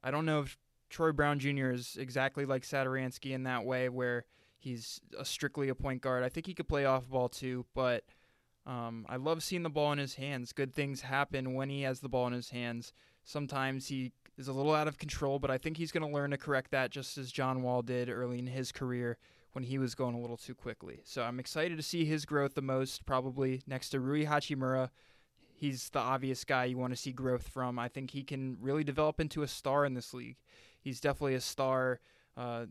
I 0.03 0.11
don't 0.11 0.27
know 0.27 0.41
if 0.43 0.59
Troy 0.91 1.13
Brown 1.13 1.39
Jr. 1.39 1.71
is 1.71 1.97
exactly 1.99 2.45
like 2.45 2.63
Satoransky 2.63 3.33
in 3.33 3.45
that 3.45 3.65
way, 3.65 3.89
where 3.89 4.25
He's 4.59 5.01
a 5.19 5.25
strictly 5.25 5.69
a 5.69 5.75
point 5.75 6.03
guard. 6.03 6.25
I 6.25 6.29
think 6.29 6.47
he 6.47 6.55
could 6.55 6.69
play 6.69 6.85
off 6.85 7.09
ball 7.09 7.29
too, 7.29 7.67
but 7.75 8.05
um, 8.67 9.07
I 9.09 9.17
love 9.17 9.43
seeing 9.43 9.63
the 9.63 9.71
ball 9.71 9.93
in 9.93 9.99
his 9.99 10.15
hands. 10.15 10.53
Good 10.53 10.75
things 10.75 11.03
happen 11.03 11.55
when 11.55 11.71
he 11.71 11.83
has 11.83 12.01
the 12.01 12.09
ball 12.09 12.27
in 12.27 12.33
his 12.33 12.51
hands. 12.51 12.93
Sometimes 13.25 13.89
he 13.89 14.13
is 14.37 14.49
a 14.49 14.53
little 14.53 14.75
out 14.75 14.89
of 14.89 14.99
control, 14.99 15.39
but 15.39 15.51
I 15.51 15.59
think 15.59 15.77
he's 15.77 15.93
going 15.93 16.07
to 16.07 16.15
learn 16.15 16.33
to 16.33 16.37
correct 16.37 16.73
that 16.73 16.91
just 16.91 17.17
as 17.17 17.31
John 17.31 17.63
Wall 17.63 17.83
did 17.83 18.09
early 18.09 18.39
in 18.39 18.47
his 18.47 18.73
career 18.73 19.19
when 19.53 19.65
he 19.65 19.79
was 19.79 19.95
going 19.95 20.15
a 20.15 20.21
little 20.21 20.37
too 20.37 20.55
quickly. 20.55 21.01
So 21.05 21.23
I'm 21.23 21.41
excited 21.41 21.77
to 21.77 21.83
see 21.83 22.05
his 22.05 22.25
growth 22.25 22.55
the 22.55 22.63
most, 22.63 23.07
probably 23.07 23.63
next 23.67 23.91
to 23.91 24.01
Rui 24.01 24.27
Hachimura. 24.27 24.91
He's 25.55 25.89
the 25.89 26.01
obvious 26.01 26.45
guy 26.45 26.67
you 26.67 26.77
want 26.77 26.93
to 26.93 27.01
see 27.01 27.13
growth 27.13 27.49
from. 27.49 27.79
I 27.79 27.89
think 27.89 28.11
he 28.11 28.23
can 28.23 28.59
really 28.61 28.85
develop 28.85 29.19
into 29.19 29.43
a 29.43 29.49
star 29.49 29.87
in 29.87 29.95
this 29.95 30.13
league. 30.13 30.37
He's 30.79 31.01
definitely 31.01 31.37
a 31.37 31.41
star 31.41 32.01
uh, 32.37 32.67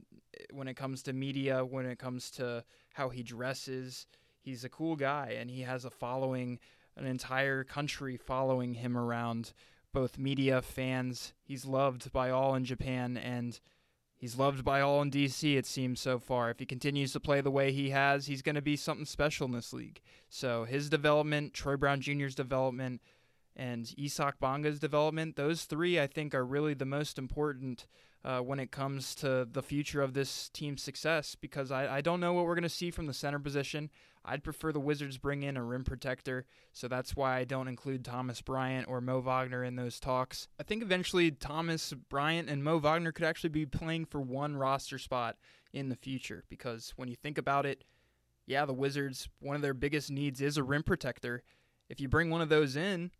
when 0.51 0.67
it 0.67 0.75
comes 0.75 1.01
to 1.03 1.13
media, 1.13 1.65
when 1.65 1.85
it 1.85 1.99
comes 1.99 2.29
to 2.31 2.63
how 2.93 3.09
he 3.09 3.23
dresses. 3.23 4.07
He's 4.41 4.63
a 4.63 4.69
cool 4.69 4.95
guy, 4.95 5.35
and 5.39 5.49
he 5.49 5.61
has 5.61 5.85
a 5.85 5.89
following, 5.89 6.59
an 6.95 7.05
entire 7.05 7.63
country 7.63 8.15
following 8.15 8.75
him 8.75 8.95
around, 8.95 9.53
both 9.91 10.19
media, 10.19 10.61
fans. 10.61 11.33
He's 11.43 11.65
loved 11.65 12.11
by 12.11 12.29
all 12.29 12.53
in 12.53 12.63
Japan, 12.63 13.17
and 13.17 13.59
he's 14.15 14.37
loved 14.37 14.63
by 14.63 14.81
all 14.81 15.01
in 15.01 15.09
DC, 15.09 15.57
it 15.57 15.65
seems 15.65 15.99
so 15.99 16.19
far. 16.19 16.51
If 16.51 16.59
he 16.59 16.65
continues 16.65 17.11
to 17.13 17.19
play 17.19 17.41
the 17.41 17.51
way 17.51 17.71
he 17.71 17.89
has, 17.89 18.27
he's 18.27 18.43
going 18.43 18.55
to 18.55 18.61
be 18.61 18.75
something 18.75 19.05
special 19.05 19.47
in 19.47 19.53
this 19.53 19.73
league. 19.73 19.99
So 20.29 20.65
his 20.65 20.89
development, 20.89 21.53
Troy 21.53 21.75
Brown 21.75 22.01
Jr.'s 22.01 22.35
development, 22.35 23.01
and 23.55 23.93
Isaac 23.99 24.35
Bonga's 24.39 24.79
development, 24.79 25.37
those 25.37 25.63
three 25.63 25.99
I 25.99 26.07
think 26.07 26.35
are 26.35 26.45
really 26.45 26.73
the 26.73 26.85
most 26.85 27.17
important 27.17 27.87
uh, 28.25 28.39
when 28.39 28.59
it 28.59 28.71
comes 28.71 29.13
to 29.13 29.47
the 29.49 29.61
future 29.61 30.01
of 30.01 30.13
this 30.13 30.49
team's 30.49 30.81
success 30.81 31.35
because 31.39 31.71
I, 31.71 31.97
I 31.97 32.01
don't 32.01 32.19
know 32.19 32.33
what 32.33 32.45
we're 32.45 32.55
going 32.55 32.63
to 32.63 32.69
see 32.69 32.89
from 32.89 33.05
the 33.05 33.13
center 33.13 33.37
position. 33.37 33.91
I'd 34.25 34.43
prefer 34.43 34.71
the 34.71 34.79
Wizards 34.79 35.19
bring 35.19 35.43
in 35.43 35.55
a 35.55 35.63
rim 35.63 35.83
protector, 35.83 36.47
so 36.73 36.87
that's 36.87 37.15
why 37.15 37.37
I 37.37 37.43
don't 37.43 37.67
include 37.67 38.03
Thomas 38.03 38.41
Bryant 38.41 38.87
or 38.89 38.99
Mo 38.99 39.19
Wagner 39.19 39.63
in 39.63 39.75
those 39.75 39.99
talks. 39.99 40.47
I 40.59 40.63
think 40.63 40.81
eventually 40.81 41.29
Thomas 41.29 41.93
Bryant 42.09 42.49
and 42.49 42.63
Mo 42.63 42.79
Wagner 42.79 43.11
could 43.11 43.25
actually 43.25 43.51
be 43.51 43.67
playing 43.67 44.05
for 44.05 44.19
one 44.19 44.57
roster 44.57 44.97
spot 44.97 45.37
in 45.71 45.89
the 45.89 45.95
future 45.95 46.43
because 46.49 46.93
when 46.95 47.07
you 47.07 47.15
think 47.15 47.37
about 47.37 47.67
it, 47.67 47.83
yeah, 48.47 48.65
the 48.65 48.73
Wizards, 48.73 49.29
one 49.39 49.55
of 49.55 49.61
their 49.61 49.75
biggest 49.75 50.09
needs 50.09 50.41
is 50.41 50.57
a 50.57 50.63
rim 50.63 50.81
protector. 50.81 51.43
If 51.89 51.99
you 51.99 52.09
bring 52.09 52.31
one 52.31 52.41
of 52.41 52.49
those 52.49 52.75
in, 52.75 53.11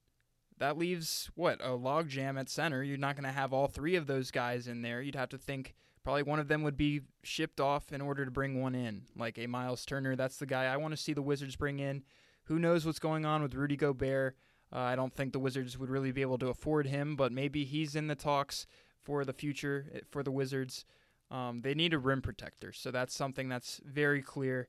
that 0.58 0.78
leaves 0.78 1.30
what 1.36 1.60
a 1.62 1.70
logjam 1.70 2.40
at 2.40 2.50
center. 2.50 2.84
You're 2.84 2.98
not 2.98 3.16
going 3.16 3.26
to 3.26 3.32
have 3.32 3.54
all 3.54 3.68
three 3.68 3.96
of 3.96 4.08
those 4.08 4.32
guys 4.32 4.68
in 4.68 4.82
there. 4.82 5.02
You'd 5.02 5.16
have 5.16 5.30
to 5.30 5.38
think 5.38 5.76
probably 6.04 6.24
one 6.24 6.40
of 6.40 6.48
them 6.48 6.64
would 6.64 6.78
be 6.78 7.02
shipped 7.24 7.60
off 7.60 7.92
in 7.92 8.02
order 8.02 8.26
to 8.26 8.32
bring 8.32 8.62
one 8.62 8.76
in, 8.76 9.04
like 9.18 9.38
a 9.38 9.48
Miles 9.48 9.86
Turner. 9.86 10.16
That's 10.16 10.38
the 10.38 10.46
guy 10.46 10.66
I 10.66 10.78
want 10.78 10.94
to 10.94 11.02
see 11.02 11.14
the 11.14 11.22
Wizards 11.22 11.56
bring 11.56 11.80
in. 11.80 12.04
Who 12.46 12.60
knows 12.60 12.86
what's 12.86 13.00
going 13.00 13.26
on 13.26 13.42
with 13.42 13.56
Rudy 13.56 13.76
Gobert? 13.76 14.38
Uh, 14.72 14.80
I 14.80 14.96
don't 14.96 15.14
think 15.14 15.34
the 15.34 15.40
Wizards 15.40 15.78
would 15.78 15.90
really 15.90 16.12
be 16.12 16.22
able 16.22 16.38
to 16.40 16.48
afford 16.48 16.88
him, 16.88 17.16
but 17.16 17.32
maybe 17.32 17.66
he's 17.66 17.96
in 17.96 18.08
the 18.08 18.16
talks 18.16 18.66
for 19.02 19.26
the 19.26 19.34
future 19.34 19.86
eh, 19.94 20.00
for 20.10 20.24
the 20.24 20.32
Wizards. 20.32 20.86
Um, 21.32 21.62
they 21.62 21.74
need 21.74 21.94
a 21.94 22.00
rim 22.00 22.22
protector, 22.22 22.72
so 22.72 22.92
that's 22.92 23.16
something 23.16 23.50
that's 23.50 23.82
very 23.84 24.22
clear. 24.22 24.68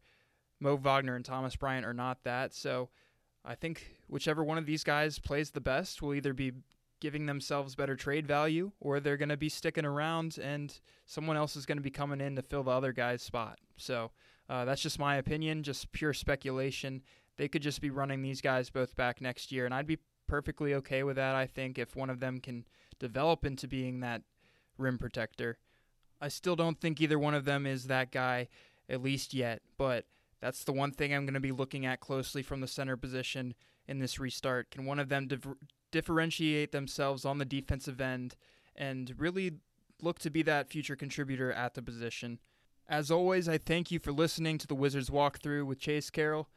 Mo 0.59 0.77
Wagner 0.77 1.17
and 1.17 1.25
Thomas 1.25 1.55
Bryant 1.55 1.85
are 1.85 1.93
not 1.93 2.25
that, 2.25 2.55
so 2.55 2.89
I 3.47 3.55
think 3.55 3.95
whichever 4.09 4.43
one 4.43 4.59
of 4.59 4.67
these 4.67 4.83
guys 4.83 5.21
plays 5.21 5.51
the 5.51 5.61
best 5.61 6.03
will 6.03 6.15
either 6.15 6.33
be 6.33 6.53
giving 7.01 7.27
themselves 7.27 7.75
better 7.75 7.95
trade 7.95 8.27
value 8.27 8.73
or 8.81 8.99
they're 8.99 9.17
going 9.17 9.29
to 9.29 9.37
be 9.37 9.49
sticking 9.49 9.85
around 9.85 10.39
and 10.39 10.81
someone 11.05 11.37
else 11.37 11.55
is 11.55 11.67
going 11.67 11.79
to 11.79 11.83
be 11.83 11.91
coming 11.91 12.21
in 12.21 12.35
to 12.35 12.43
fill 12.43 12.65
the 12.65 12.71
other 12.71 12.93
guy's 12.93 13.23
spot. 13.23 13.59
So 13.77 14.11
uh, 14.49 14.65
that's 14.65 14.83
just 14.83 14.99
my 14.99 15.17
opinion, 15.17 15.63
just 15.63 15.93
pure 15.93 16.13
speculation. 16.13 17.03
They 17.37 17.49
could 17.49 17.63
just 17.63 17.81
be 17.81 17.91
running 17.91 18.23
these 18.23 18.41
guys 18.41 18.71
both 18.71 18.97
back 18.97 19.21
next 19.21 19.53
year, 19.53 19.67
and 19.67 19.75
I'd 19.75 19.87
be 19.87 19.99
perfectly 20.27 20.75
okay 20.75 21.03
with 21.03 21.17
that, 21.17 21.35
I 21.35 21.47
think, 21.47 21.79
if 21.79 21.95
one 21.95 22.11
of 22.11 22.19
them 22.19 22.41
can 22.41 22.65
develop 22.99 23.45
into 23.45 23.69
being 23.69 24.01
that 24.01 24.23
rim 24.79 24.99
protector. 24.99 25.59
I 26.21 26.29
still 26.29 26.57
don't 26.57 26.81
think 26.81 27.01
either 27.01 27.19
one 27.19 27.35
of 27.35 27.45
them 27.45 27.67
is 27.67 27.85
that 27.85 28.11
guy, 28.11 28.49
at 28.89 29.03
least 29.03 29.35
yet, 29.35 29.61
but 29.77 30.07
that's 30.41 30.65
the 30.65 30.73
one 30.73 30.93
thing 30.93 31.15
I'm 31.15 31.25
going 31.25 31.35
to 31.35 31.41
be 31.41 31.53
looking 31.53 31.87
at 31.87 32.01
closely 32.01 32.43
from 32.43 32.61
the 32.61 32.69
center 32.69 32.97
position 32.97 33.55
in 33.89 33.99
this 33.99 34.19
restart. 34.19 34.71
Can 34.71 34.85
one 34.85 34.99
of 34.99 35.09
them 35.09 35.29
differentiate 35.93 36.73
themselves 36.73 37.25
on 37.25 37.39
the 37.39 37.45
defensive 37.45 38.01
end 38.01 38.37
and 38.75 39.15
really 39.19 39.53
look 40.03 40.19
to 40.21 40.31
be 40.31 40.43
that 40.43 40.69
future 40.69 40.97
contributor 40.97 41.53
at 41.53 41.75
the 41.75 41.83
position? 41.83 42.39
As 42.89 43.11
always, 43.11 43.49
I 43.49 43.59
thank 43.59 43.91
you 43.91 43.99
for 43.99 44.13
listening 44.13 44.59
to 44.59 44.67
the 44.67 44.75
Wizards 44.75 45.11
walkthrough 45.11 45.67
with 45.67 45.81
Chase 45.81 46.11
Carroll. 46.11 46.49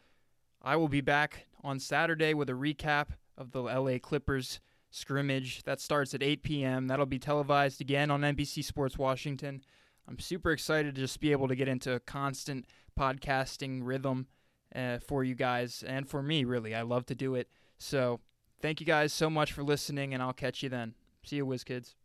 I 0.61 0.75
will 0.75 0.89
be 0.89 1.01
back 1.01 1.47
on 1.63 1.79
Saturday 1.79 2.33
with 2.33 2.49
a 2.49 2.53
recap 2.53 3.07
of 3.37 3.51
the 3.51 3.63
LA 3.63 3.97
Clippers 3.97 4.59
scrimmage 4.91 5.63
that 5.63 5.79
starts 5.79 6.13
at 6.13 6.23
8 6.23 6.43
p.m. 6.43 6.87
That'll 6.87 7.05
be 7.05 7.19
televised 7.19 7.79
again 7.79 8.11
on 8.11 8.21
NBC 8.21 8.63
Sports 8.63 8.97
Washington. 8.97 9.61
I'm 10.09 10.17
super 10.17 10.51
excited 10.51 10.95
to 10.95 11.01
just 11.01 11.19
be 11.19 11.31
able 11.31 11.47
to 11.47 11.55
get 11.55 11.67
into 11.67 11.93
a 11.93 11.99
constant 11.99 12.65
podcasting 12.99 13.81
rhythm 13.83 14.25
uh, 14.75 14.97
for 14.99 15.23
you 15.23 15.35
guys 15.35 15.83
and 15.85 16.09
for 16.09 16.23
me, 16.23 16.43
really. 16.43 16.73
I 16.73 16.81
love 16.81 17.05
to 17.07 17.15
do 17.15 17.35
it. 17.35 17.47
So 17.77 18.19
thank 18.59 18.79
you 18.79 18.87
guys 18.87 19.13
so 19.13 19.29
much 19.29 19.53
for 19.53 19.63
listening, 19.63 20.13
and 20.13 20.23
I'll 20.23 20.33
catch 20.33 20.63
you 20.63 20.69
then. 20.69 20.95
See 21.23 21.35
you, 21.35 21.45
Whiz 21.45 21.63
Kids. 21.63 21.95